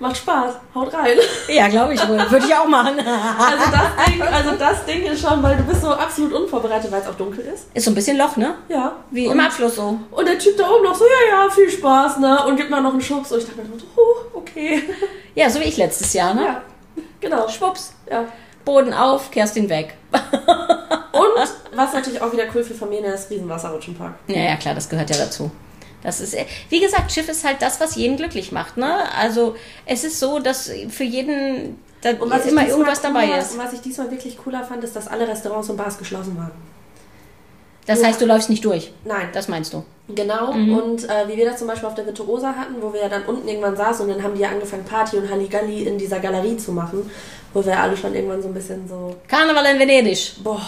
Macht 0.00 0.16
Spaß. 0.16 0.54
Haut 0.74 0.94
rein. 0.94 1.18
ja, 1.48 1.66
glaube 1.68 1.94
ich 1.94 2.08
wohl. 2.08 2.18
Würde 2.30 2.46
ich 2.46 2.54
auch 2.54 2.68
machen. 2.68 2.98
Also 2.98 3.70
das, 3.70 4.06
Ding, 4.06 4.22
also 4.22 4.50
das 4.52 4.84
Ding 4.84 5.02
ist 5.02 5.20
schon, 5.20 5.42
weil 5.42 5.56
du 5.56 5.64
bist 5.64 5.82
so 5.82 5.90
absolut 5.90 6.32
unvorbereitet, 6.32 6.90
weil 6.92 7.00
es 7.00 7.08
auch 7.08 7.14
dunkel 7.16 7.44
ist. 7.52 7.66
Ist 7.74 7.84
so 7.84 7.90
ein 7.90 7.94
bisschen 7.94 8.16
Loch, 8.16 8.36
ne? 8.36 8.54
Ja. 8.68 8.92
Wie 9.10 9.26
und, 9.26 9.32
im 9.32 9.40
Abschluss 9.40 9.74
so. 9.76 9.98
Und 10.10 10.28
der 10.28 10.38
Typ 10.38 10.56
da 10.56 10.70
oben 10.70 10.84
noch 10.84 10.94
so, 10.94 11.04
ja, 11.04 11.44
ja, 11.44 11.50
viel 11.50 11.68
Spaß, 11.68 12.18
ne? 12.18 12.46
Und 12.46 12.56
gibt 12.56 12.70
mir 12.70 12.80
noch 12.80 12.92
einen 12.92 13.00
Schubs. 13.00 13.32
Und 13.32 13.38
ich 13.38 13.46
dachte 13.46 13.60
mir 13.60 13.78
so, 13.78 13.86
oh, 13.96 14.38
okay. 14.38 14.82
Ja, 15.34 15.50
so 15.50 15.58
wie 15.60 15.64
ich 15.64 15.76
letztes 15.76 16.12
Jahr, 16.12 16.34
ne? 16.34 16.44
Ja, 16.44 16.62
genau. 17.20 17.48
Schwupps. 17.48 17.94
Ja. 18.08 18.24
Boden 18.64 18.92
auf, 18.92 19.30
Kerstin 19.30 19.68
weg. 19.68 19.94
Und 20.12 21.48
was 21.74 21.92
natürlich 21.92 22.20
auch 22.20 22.32
wieder 22.32 22.44
cool 22.54 22.62
für 22.62 22.74
Familien 22.74 23.12
ist, 23.12 23.30
Riesenwasserrutschenpark. 23.30 24.14
Ja, 24.28 24.42
ja, 24.42 24.56
klar, 24.56 24.74
das 24.74 24.88
gehört 24.88 25.10
ja 25.10 25.16
dazu. 25.16 25.50
Das 26.02 26.20
ist, 26.20 26.36
wie 26.68 26.80
gesagt, 26.80 27.10
Schiff 27.12 27.28
ist 27.28 27.44
halt 27.44 27.60
das, 27.60 27.80
was 27.80 27.96
jeden 27.96 28.16
glücklich 28.16 28.52
macht, 28.52 28.76
ne? 28.76 29.12
Also, 29.16 29.56
es 29.84 30.04
ist 30.04 30.20
so, 30.20 30.38
dass 30.38 30.70
für 30.90 31.04
jeden 31.04 31.78
da 32.02 32.10
Und 32.10 32.30
was 32.30 32.46
immer 32.46 32.66
irgendwas 32.68 33.00
dabei 33.00 33.26
cooler, 33.26 33.38
ist. 33.40 33.52
Und 33.54 33.58
was 33.58 33.72
ich 33.72 33.80
diesmal 33.80 34.08
wirklich 34.10 34.38
cooler 34.38 34.62
fand, 34.62 34.84
ist, 34.84 34.94
dass 34.94 35.08
alle 35.08 35.26
Restaurants 35.26 35.68
und 35.68 35.76
Bars 35.76 35.98
geschlossen 35.98 36.36
waren. 36.36 36.52
Das 37.86 38.04
heißt, 38.04 38.20
du 38.20 38.26
läufst 38.26 38.50
nicht 38.50 38.64
durch. 38.64 38.92
Nein, 39.04 39.28
Das 39.32 39.48
meinst 39.48 39.72
du? 39.72 39.82
Genau, 40.14 40.52
Mhm. 40.52 40.74
und 40.78 41.04
äh, 41.08 41.26
wie 41.26 41.36
wir 41.36 41.46
das 41.46 41.58
zum 41.58 41.66
Beispiel 41.68 41.88
auf 41.88 41.94
der 41.94 42.06
Virtuosa 42.06 42.54
hatten, 42.54 42.74
wo 42.80 42.92
wir 42.92 43.00
ja 43.00 43.08
dann 43.08 43.24
unten 43.24 43.48
irgendwann 43.48 43.76
saßen 43.76 44.06
und 44.06 44.14
dann 44.14 44.22
haben 44.22 44.34
die 44.34 44.40
ja 44.42 44.50
angefangen, 44.50 44.84
Party 44.84 45.16
und 45.16 45.28
Halligalli 45.30 45.82
in 45.84 45.98
dieser 45.98 46.18
Galerie 46.18 46.56
zu 46.58 46.72
machen, 46.72 47.10
wo 47.52 47.64
wir 47.64 47.78
alle 47.78 47.96
schon 47.96 48.14
irgendwann 48.14 48.40
so 48.42 48.48
ein 48.48 48.54
bisschen 48.54 48.86
so, 48.88 49.16
Karneval 49.26 49.64
in 49.66 49.78
Venedig. 49.78 50.34
boah, 50.42 50.60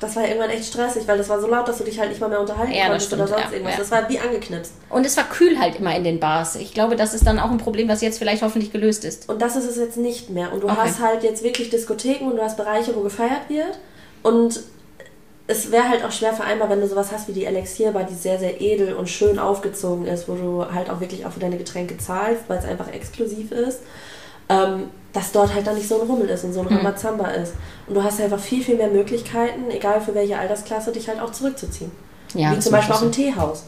das 0.00 0.14
war 0.16 0.22
ja 0.22 0.28
irgendwann 0.28 0.50
echt 0.50 0.64
stressig, 0.66 1.02
weil 1.06 1.18
das 1.18 1.28
war 1.28 1.40
so 1.40 1.46
laut, 1.48 1.66
dass 1.66 1.78
du 1.78 1.84
dich 1.84 1.98
halt 1.98 2.10
nicht 2.10 2.20
mal 2.20 2.28
mehr 2.28 2.40
unterhalten 2.40 2.72
Ja, 2.72 2.86
konntest 2.88 3.12
oder 3.12 3.26
sonst 3.26 3.40
ja, 3.46 3.50
irgendwas. 3.52 3.72
ja. 3.74 3.78
Das 3.80 3.90
war 3.90 4.08
wie 4.08 4.18
angeknipst. 4.18 4.72
Und 4.90 5.04
es 5.04 5.16
war 5.16 5.24
kühl 5.28 5.58
halt 5.58 5.76
immer 5.76 5.94
in 5.96 6.04
den 6.04 6.20
Bars. 6.20 6.54
Ich 6.56 6.72
glaube, 6.74 6.94
das 6.96 7.14
ist 7.14 7.26
dann 7.26 7.38
auch 7.38 7.50
ein 7.50 7.58
Problem, 7.58 7.88
was 7.88 8.00
jetzt 8.00 8.18
vielleicht 8.18 8.42
hoffentlich 8.42 8.72
gelöst 8.72 9.04
ist. 9.04 9.28
Und 9.28 9.42
das 9.42 9.56
ist 9.56 9.66
es 9.66 9.76
jetzt 9.76 9.96
nicht 9.96 10.30
mehr. 10.30 10.52
Und 10.52 10.62
du 10.62 10.68
Okay. 10.68 10.76
hast 10.78 11.00
halt 11.00 11.22
jetzt 11.24 11.42
wirklich 11.42 11.70
Diskotheken 11.70 12.26
und 12.30 12.36
du 12.36 12.42
hast 12.42 12.56
Bereiche, 12.56 12.94
wo 12.94 13.00
gefeiert 13.00 13.48
wird. 13.48 13.78
Und 14.22 14.60
es 15.50 15.72
wäre 15.72 15.88
halt 15.88 16.04
auch 16.04 16.12
schwer 16.12 16.34
vereinbar, 16.34 16.68
wenn 16.68 16.80
du 16.80 16.86
sowas 16.86 17.10
hast 17.10 17.26
wie 17.26 17.32
die 17.32 17.46
Elixierbar, 17.46 18.04
die 18.04 18.14
sehr, 18.14 18.38
sehr 18.38 18.60
edel 18.60 18.92
und 18.94 19.08
schön 19.08 19.38
aufgezogen 19.38 20.06
ist, 20.06 20.28
wo 20.28 20.34
du 20.34 20.66
halt 20.72 20.90
auch 20.90 21.00
wirklich 21.00 21.24
auch 21.24 21.32
für 21.32 21.40
deine 21.40 21.56
Getränke 21.56 21.96
zahlst, 21.96 22.42
weil 22.48 22.58
es 22.58 22.64
einfach 22.66 22.92
exklusiv 22.92 23.50
ist. 23.52 23.80
Ähm, 24.48 24.84
dass 25.12 25.32
dort 25.32 25.52
halt 25.54 25.66
dann 25.66 25.74
nicht 25.74 25.88
so 25.88 26.00
ein 26.00 26.06
Rummel 26.06 26.28
ist 26.28 26.44
und 26.44 26.52
so 26.52 26.60
ein 26.60 26.66
Rambazamba 26.66 27.28
ist. 27.28 27.54
Und 27.86 27.94
du 27.94 28.02
hast 28.02 28.20
einfach 28.20 28.38
viel, 28.38 28.62
viel 28.62 28.76
mehr 28.76 28.88
Möglichkeiten, 28.88 29.70
egal 29.70 30.00
für 30.00 30.14
welche 30.14 30.38
Altersklasse, 30.38 30.92
dich 30.92 31.08
halt 31.08 31.20
auch 31.20 31.32
zurückzuziehen. 31.32 31.90
Ja, 32.34 32.54
wie 32.54 32.58
zum 32.58 32.72
Beispiel 32.72 32.94
auch 32.94 33.02
ein 33.02 33.12
Teehaus. 33.12 33.64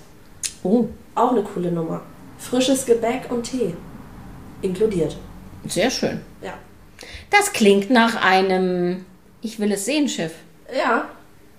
Oh, 0.63 0.85
Auch 1.15 1.33
eine 1.33 1.43
coole 1.43 1.73
Nummer. 1.73 2.03
Frisches 2.39 2.85
Gebäck 2.85 3.31
und 3.31 3.43
Tee. 3.45 3.75
Inkludiert. 4.63 5.17
sehr 5.67 5.91
schön. 5.91 6.21
Ja. 6.43 6.53
Das 7.31 7.53
klingt 7.53 7.91
nach 7.91 8.23
einem 8.23 9.07
Ich 9.41 9.59
will 9.59 9.73
es 9.73 9.87
sehen 9.87 10.09
Schiff. 10.09 10.33
Ja, 10.77 11.07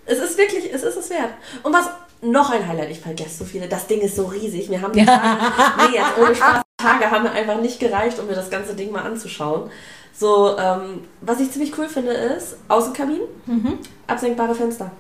es 0.06 0.20
ist 0.20 0.38
wirklich, 0.38 0.72
es 0.72 0.84
ist 0.84 0.96
es 0.98 1.10
wert. 1.10 1.32
Und 1.64 1.74
was 1.74 1.90
noch 2.22 2.52
ein 2.52 2.68
Highlight, 2.68 2.92
ich 2.92 3.00
vergesse 3.00 3.40
so 3.40 3.46
viele, 3.46 3.68
das 3.68 3.88
Ding 3.88 4.02
ist 4.02 4.16
so 4.16 4.26
riesig. 4.26 4.70
Wir 4.70 4.82
haben 4.82 4.94
die 4.96 5.04
Tage, 5.04 5.28
nee, 5.90 5.98
jetzt 5.98 6.18
ohne 6.20 6.36
Spaß, 6.36 6.61
Tage 6.82 7.10
haben 7.12 7.24
mir 7.24 7.32
einfach 7.32 7.60
nicht 7.60 7.80
gereicht, 7.80 8.20
um 8.20 8.28
mir 8.28 8.36
das 8.36 8.50
ganze 8.50 8.74
Ding 8.76 8.92
mal 8.92 9.04
anzuschauen. 9.04 9.70
So, 10.14 10.58
ähm, 10.58 11.06
was 11.22 11.40
ich 11.40 11.52
ziemlich 11.52 11.78
cool 11.78 11.88
finde, 11.88 12.12
ist 12.12 12.58
Außenkabinen, 12.68 13.22
absenkbare 14.08 14.54
Fenster. 14.56 14.92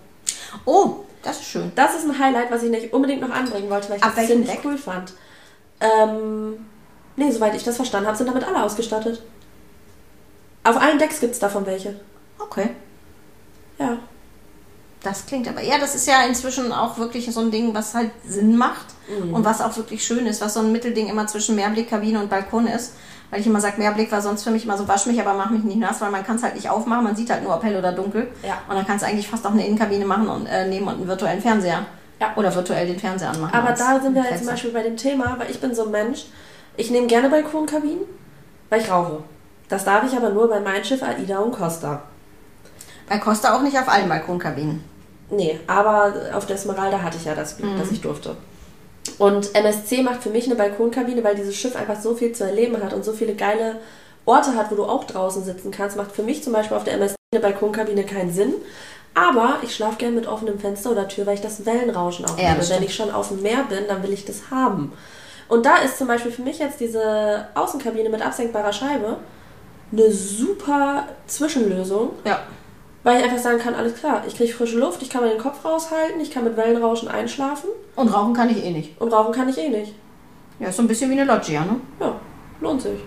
Oh, 0.65 0.97
das 1.21 1.37
ist 1.41 1.47
schön. 1.49 1.71
Das 1.75 1.95
ist 1.95 2.05
ein 2.05 2.17
Highlight, 2.17 2.49
was 2.51 2.63
ich 2.63 2.71
nicht 2.71 2.93
unbedingt 2.93 3.21
noch 3.21 3.29
anbringen 3.29 3.69
wollte, 3.69 3.89
weil 3.89 3.97
ich 3.97 4.03
Ab 4.03 4.13
das 4.15 4.27
ziemlich 4.27 4.49
Deck? 4.49 4.61
cool 4.63 4.77
fand. 4.77 5.13
Ähm, 5.79 6.65
nee, 7.15 7.29
soweit 7.31 7.55
ich 7.55 7.63
das 7.63 7.75
verstanden 7.75 8.07
habe, 8.07 8.17
sind 8.17 8.27
damit 8.27 8.43
alle 8.45 8.63
ausgestattet. 8.63 9.21
Auf 10.63 10.77
allen 10.79 10.99
Decks 10.99 11.19
gibt 11.19 11.33
es 11.33 11.39
davon 11.39 11.65
welche. 11.65 11.99
Okay. 12.39 12.69
Ja. 13.79 13.97
Das 15.03 15.25
klingt 15.25 15.47
aber, 15.47 15.61
ja, 15.63 15.79
das 15.79 15.95
ist 15.95 16.07
ja 16.07 16.23
inzwischen 16.27 16.71
auch 16.71 16.97
wirklich 16.99 17.31
so 17.33 17.39
ein 17.39 17.49
Ding, 17.49 17.73
was 17.73 17.95
halt 17.95 18.11
Sinn 18.25 18.55
macht 18.55 18.85
Mhm. 19.09 19.33
und 19.33 19.43
was 19.43 19.59
auch 19.61 19.75
wirklich 19.75 20.05
schön 20.05 20.25
ist, 20.27 20.41
was 20.41 20.53
so 20.53 20.59
ein 20.59 20.71
Mittelding 20.71 21.07
immer 21.09 21.25
zwischen 21.27 21.55
Mehrblick-Kabine 21.55 22.19
und 22.19 22.29
Balkon 22.29 22.67
ist. 22.67 22.93
Weil 23.31 23.39
ich 23.39 23.47
immer 23.47 23.61
sage, 23.61 23.77
Mehrblick 23.79 24.11
war 24.11 24.21
sonst 24.21 24.43
für 24.43 24.51
mich 24.51 24.65
immer 24.65 24.77
so, 24.77 24.87
wasch 24.87 25.05
mich, 25.07 25.19
aber 25.19 25.33
mach 25.33 25.49
mich 25.49 25.63
nicht 25.63 25.79
nass, 25.79 26.01
weil 26.01 26.11
man 26.11 26.23
kann 26.25 26.35
es 26.35 26.43
halt 26.43 26.53
nicht 26.55 26.69
aufmachen, 26.69 27.03
man 27.05 27.15
sieht 27.15 27.29
halt 27.29 27.43
nur, 27.43 27.55
ob 27.55 27.63
hell 27.63 27.77
oder 27.77 27.93
dunkel. 27.93 28.27
Ja. 28.43 28.59
Und 28.69 28.75
dann 28.75 28.85
kannst 28.85 29.03
du 29.03 29.09
eigentlich 29.09 29.27
fast 29.27 29.45
auch 29.47 29.51
eine 29.51 29.65
Innenkabine 29.65 30.05
machen 30.05 30.27
und 30.27 30.45
äh, 30.47 30.67
nehmen 30.67 30.87
und 30.87 30.95
einen 30.95 31.07
virtuellen 31.07 31.41
Fernseher. 31.41 31.85
Ja. 32.19 32.33
Oder 32.35 32.53
virtuell 32.53 32.85
den 32.87 32.99
Fernseher 32.99 33.29
anmachen. 33.31 33.53
Aber 33.55 33.71
da 33.71 33.99
sind 34.01 34.13
wir 34.13 34.21
Fenster. 34.23 34.37
zum 34.39 34.47
Beispiel 34.47 34.71
bei 34.71 34.83
dem 34.83 34.97
Thema, 34.97 35.35
weil 35.39 35.49
ich 35.49 35.59
bin 35.61 35.73
so 35.73 35.85
ein 35.85 35.91
Mensch, 35.91 36.25
ich 36.77 36.91
nehme 36.91 37.07
gerne 37.07 37.29
Balkonkabinen, 37.29 38.01
weil 38.69 38.81
ich 38.81 38.91
rauche. 38.91 39.23
Das 39.69 39.85
darf 39.85 40.03
ich 40.05 40.15
aber 40.15 40.29
nur 40.29 40.47
bei 40.49 40.59
Mein 40.59 40.83
Schiff, 40.83 41.01
Aida 41.01 41.39
und 41.39 41.53
Costa. 41.53 42.03
Bei 43.09 43.17
Costa 43.17 43.55
auch 43.55 43.61
nicht 43.61 43.77
auf 43.79 43.87
allen 43.89 44.07
Balkonkabinen. 44.09 44.83
Nee, 45.31 45.59
aber 45.67 46.13
auf 46.33 46.45
der 46.45 46.57
Esmeralda 46.57 47.01
hatte 47.01 47.17
ich 47.17 47.25
ja 47.25 47.33
das 47.35 47.57
Glück, 47.57 47.71
dass 47.79 47.91
ich 47.91 48.01
durfte. 48.01 48.35
Und 49.17 49.55
MSC 49.55 50.03
macht 50.03 50.21
für 50.21 50.29
mich 50.29 50.45
eine 50.45 50.55
Balkonkabine, 50.55 51.23
weil 51.23 51.35
dieses 51.35 51.55
Schiff 51.55 51.75
einfach 51.75 51.99
so 51.99 52.15
viel 52.15 52.33
zu 52.33 52.43
erleben 52.43 52.81
hat 52.83 52.93
und 52.93 53.03
so 53.03 53.13
viele 53.13 53.33
geile 53.33 53.77
Orte 54.25 54.55
hat, 54.55 54.69
wo 54.71 54.75
du 54.75 54.83
auch 54.83 55.05
draußen 55.05 55.43
sitzen 55.43 55.71
kannst. 55.71 55.97
Macht 55.97 56.11
für 56.11 56.23
mich 56.23 56.43
zum 56.43 56.53
Beispiel 56.53 56.77
auf 56.77 56.83
der 56.83 56.93
MSC 56.95 57.15
eine 57.33 57.41
Balkonkabine 57.41 58.03
keinen 58.03 58.31
Sinn. 58.31 58.53
Aber 59.13 59.57
ich 59.61 59.75
schlafe 59.75 59.97
gerne 59.97 60.15
mit 60.15 60.27
offenem 60.27 60.59
Fenster 60.59 60.91
oder 60.91 61.07
Tür, 61.07 61.25
weil 61.25 61.35
ich 61.35 61.41
das 61.41 61.65
Wellenrauschen 61.65 62.25
auch 62.25 62.37
Ja, 62.37 62.55
Wenn 62.69 62.83
ich 62.83 62.95
schon 62.95 63.11
auf 63.11 63.29
dem 63.29 63.41
Meer 63.41 63.65
bin, 63.67 63.87
dann 63.87 64.03
will 64.03 64.13
ich 64.13 64.25
das 64.25 64.51
haben. 64.51 64.93
Und 65.49 65.65
da 65.65 65.77
ist 65.77 65.97
zum 65.97 66.07
Beispiel 66.07 66.31
für 66.31 66.43
mich 66.43 66.59
jetzt 66.59 66.79
diese 66.79 67.47
Außenkabine 67.55 68.09
mit 68.09 68.25
absenkbarer 68.25 68.71
Scheibe 68.71 69.17
eine 69.91 70.09
super 70.11 71.07
Zwischenlösung, 71.27 72.11
Ja. 72.23 72.39
Weil 73.03 73.17
ich 73.17 73.23
einfach 73.23 73.39
sagen 73.39 73.59
kann, 73.59 73.73
alles 73.75 73.95
klar, 73.95 74.23
ich 74.27 74.35
kriege 74.35 74.53
frische 74.53 74.77
Luft, 74.77 75.01
ich 75.01 75.09
kann 75.09 75.23
meinen 75.23 75.39
Kopf 75.39 75.63
raushalten, 75.65 76.19
ich 76.21 76.31
kann 76.31 76.43
mit 76.43 76.55
Wellenrauschen 76.57 77.07
einschlafen 77.07 77.69
Und 77.95 78.09
rauchen 78.09 78.33
kann 78.33 78.49
ich 78.49 78.63
eh 78.63 78.71
nicht. 78.71 78.99
und 79.01 79.11
rauchen 79.11 79.33
kann 79.33 79.49
ich 79.49 79.57
eh 79.57 79.69
nicht. 79.69 79.93
Ja, 80.59 80.67
ist 80.67 80.75
so 80.77 80.83
ein 80.83 80.87
bisschen 80.87 81.09
wie 81.09 81.19
eine 81.19 81.31
Loggia, 81.31 81.65
ne? 81.65 81.77
Ja, 81.99 82.15
lohnt 82.59 82.81
sich. 82.81 82.99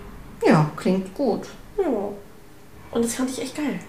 Ja, 0.45 0.69
klingt 0.75 1.13
gut. 1.15 1.41
Ja. 1.77 1.85
Und 2.91 3.05
das 3.05 3.15
fand 3.15 3.29
ich 3.29 3.41
echt 3.41 3.55
geil. 3.55 3.79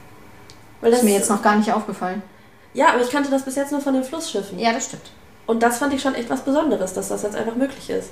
Weil 0.80 0.92
ist 0.92 1.02
mir 1.02 1.14
jetzt 1.14 1.30
noch 1.30 1.42
gar 1.42 1.56
nicht 1.56 1.72
aufgefallen. 1.72 2.22
Ja, 2.74 2.90
aber 2.90 3.00
ich 3.00 3.10
kannte 3.10 3.30
das 3.30 3.44
bis 3.44 3.56
jetzt 3.56 3.72
nur 3.72 3.80
von 3.80 3.94
den 3.94 4.04
Flussschiffen. 4.04 4.58
Ja, 4.58 4.72
das 4.72 4.86
stimmt. 4.86 5.10
Und 5.46 5.62
das 5.62 5.78
fand 5.78 5.94
ich 5.94 6.02
schon 6.02 6.14
echt 6.14 6.28
was 6.30 6.42
Besonderes, 6.42 6.92
dass 6.92 7.08
das 7.08 7.22
jetzt 7.22 7.34
einfach 7.36 7.56
möglich 7.56 7.88
ist. 7.90 8.10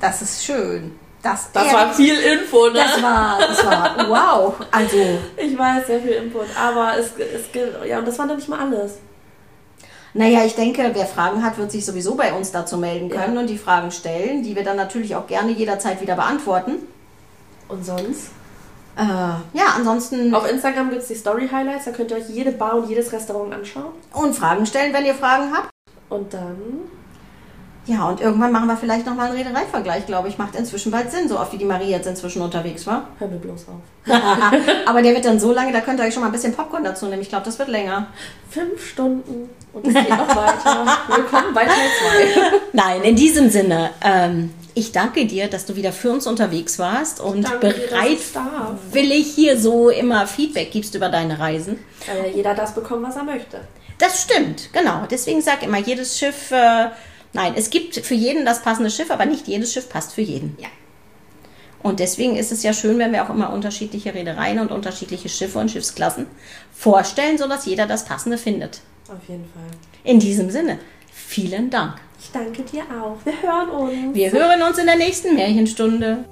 Das 0.00 0.22
ist 0.22 0.44
schön. 0.44 0.92
Das, 1.22 1.52
Das 1.52 1.72
war 1.72 1.92
viel 1.94 2.16
Info, 2.18 2.66
ne? 2.68 2.74
Das 2.74 3.00
war, 3.02 3.38
das 3.38 3.64
war, 3.64 4.08
wow. 4.08 4.54
Also, 4.72 4.96
ich 5.36 5.56
weiß, 5.56 5.86
sehr 5.86 6.00
viel 6.00 6.10
Input. 6.12 6.46
Aber 6.60 6.98
es, 6.98 7.12
es 7.16 7.44
ja, 7.88 7.98
und 8.00 8.08
das 8.08 8.18
war 8.18 8.26
dann 8.26 8.36
nicht 8.36 8.48
mal 8.48 8.58
alles. 8.58 8.98
naja, 10.14 10.44
ich 10.44 10.54
denke, 10.56 10.90
wer 10.92 11.06
Fragen 11.06 11.44
hat, 11.44 11.58
wird 11.58 11.70
sich 11.70 11.86
sowieso 11.86 12.16
bei 12.16 12.32
uns 12.32 12.50
dazu 12.50 12.76
melden 12.76 13.08
können 13.08 13.34
Ja. 13.34 13.40
und 13.40 13.46
die 13.46 13.56
Fragen 13.56 13.90
stellen, 13.92 14.42
die 14.42 14.56
wir 14.56 14.64
dann 14.64 14.76
natürlich 14.76 15.14
auch 15.14 15.26
gerne 15.28 15.52
jederzeit 15.52 16.00
wieder 16.00 16.16
beantworten. 16.16 16.88
Und 17.68 17.86
sonst? 17.86 18.30
Äh, 18.96 19.02
ja, 19.04 19.74
ansonsten 19.76 20.34
Auf 20.34 20.50
Instagram 20.50 20.90
gibt 20.90 21.02
es 21.02 21.08
die 21.08 21.14
Story 21.14 21.48
Highlights, 21.50 21.86
da 21.86 21.92
könnt 21.92 22.10
ihr 22.10 22.18
euch 22.18 22.28
jede 22.28 22.52
Bar 22.52 22.74
und 22.74 22.90
jedes 22.90 23.10
Restaurant 23.12 23.54
anschauen. 23.54 23.92
und 24.12 24.34
Fragen 24.34 24.66
stellen, 24.66 24.92
wenn 24.92 25.06
ihr 25.06 25.14
Fragen 25.14 25.50
habt. 25.56 25.70
Und 26.10 26.34
dann 26.34 26.56
Ja, 27.86 28.08
und 28.08 28.20
irgendwann 28.20 28.52
machen 28.52 28.68
wir 28.68 28.76
vielleicht 28.76 29.06
nochmal 29.06 29.26
einen 29.30 29.36
Redereivergleich, 29.36 30.06
glaube 30.06 30.28
ich. 30.28 30.38
Macht 30.38 30.54
inzwischen 30.54 30.92
bald 30.92 31.10
Sinn, 31.10 31.28
so 31.28 31.38
oft 31.38 31.52
wie 31.52 31.58
die 31.58 31.64
Marie 31.64 31.90
jetzt 31.90 32.06
inzwischen 32.06 32.40
unterwegs 32.40 32.86
war. 32.86 33.08
hör 33.18 33.26
mir 33.28 33.38
bloß 33.38 33.66
auf. 33.68 34.12
Aber 34.86 35.02
der 35.02 35.14
wird 35.14 35.24
dann 35.24 35.40
so 35.40 35.52
lange, 35.52 35.72
da 35.72 35.80
könnt 35.80 35.98
ihr 35.98 36.06
euch 36.06 36.14
schon 36.14 36.22
mal 36.22 36.28
ein 36.28 36.32
bisschen 36.32 36.54
Popcorn 36.54 36.84
dazu 36.84 37.06
nehmen. 37.06 37.22
Ich 37.22 37.28
glaube, 37.28 37.44
das 37.44 37.58
wird 37.58 37.68
länger. 37.68 38.06
Fünf 38.50 38.86
Stunden 38.86 39.50
und 39.72 39.86
es 39.86 39.94
geht 39.94 40.08
noch 40.10 40.28
weiter. 40.28 40.98
Willkommen 41.08 41.54
bei 41.54 41.64
Teil 41.64 41.74
2. 42.40 42.52
Nein, 42.72 43.02
in 43.02 43.16
diesem 43.16 43.50
Sinne, 43.50 43.90
ähm, 44.04 44.52
ich 44.74 44.92
danke 44.92 45.26
dir, 45.26 45.48
dass 45.48 45.66
du 45.66 45.74
wieder 45.74 45.92
für 45.92 46.12
uns 46.12 46.26
unterwegs 46.28 46.78
warst 46.78 47.20
und 47.20 47.42
danke 47.44 47.68
dir, 47.68 47.72
dass 47.74 47.90
bereit 47.90 48.10
ich 48.12 48.32
darf. 48.32 48.70
willig 48.92 49.26
hier 49.34 49.58
so 49.58 49.90
immer 49.90 50.26
Feedback 50.28 50.70
gibst 50.70 50.94
über 50.94 51.08
deine 51.08 51.38
Reisen. 51.40 51.78
Weil 52.06 52.30
ja 52.30 52.36
jeder 52.36 52.54
das 52.54 52.74
bekommt, 52.74 53.02
was 53.06 53.16
er 53.16 53.24
möchte. 53.24 53.60
Das 53.98 54.22
stimmt, 54.22 54.72
genau. 54.72 55.02
Deswegen 55.10 55.42
sag 55.42 55.62
immer, 55.62 55.78
jedes 55.78 56.18
Schiff, 56.18 56.50
äh, 56.50 56.86
nein, 57.32 57.54
es 57.56 57.70
gibt 57.70 57.96
für 57.96 58.14
jeden 58.14 58.44
das 58.44 58.62
passende 58.62 58.90
Schiff, 58.90 59.10
aber 59.10 59.26
nicht 59.26 59.48
jedes 59.48 59.72
Schiff 59.72 59.88
passt 59.88 60.12
für 60.12 60.22
jeden. 60.22 60.56
Ja. 60.60 60.68
Und 61.82 61.98
deswegen 61.98 62.36
ist 62.36 62.52
es 62.52 62.62
ja 62.62 62.72
schön, 62.72 62.98
wenn 62.98 63.12
wir 63.12 63.24
auch 63.24 63.30
immer 63.30 63.52
unterschiedliche 63.52 64.14
Reedereien 64.14 64.60
und 64.60 64.70
unterschiedliche 64.70 65.28
Schiffe 65.28 65.58
und 65.58 65.70
Schiffsklassen 65.70 66.26
vorstellen, 66.72 67.38
sodass 67.38 67.66
jeder 67.66 67.86
das 67.86 68.04
Passende 68.04 68.38
findet. 68.38 68.80
Auf 69.08 69.28
jeden 69.28 69.44
Fall. 69.44 69.62
In 70.04 70.20
diesem 70.20 70.50
Sinne, 70.50 70.78
vielen 71.12 71.70
Dank. 71.70 71.96
Ich 72.20 72.30
danke 72.30 72.62
dir 72.62 72.82
auch. 72.82 73.16
Wir 73.24 73.42
hören 73.42 73.68
uns. 73.70 74.14
Wir 74.14 74.30
hören 74.30 74.62
uns 74.62 74.78
in 74.78 74.86
der 74.86 74.96
nächsten 74.96 75.34
Märchenstunde. 75.34 76.24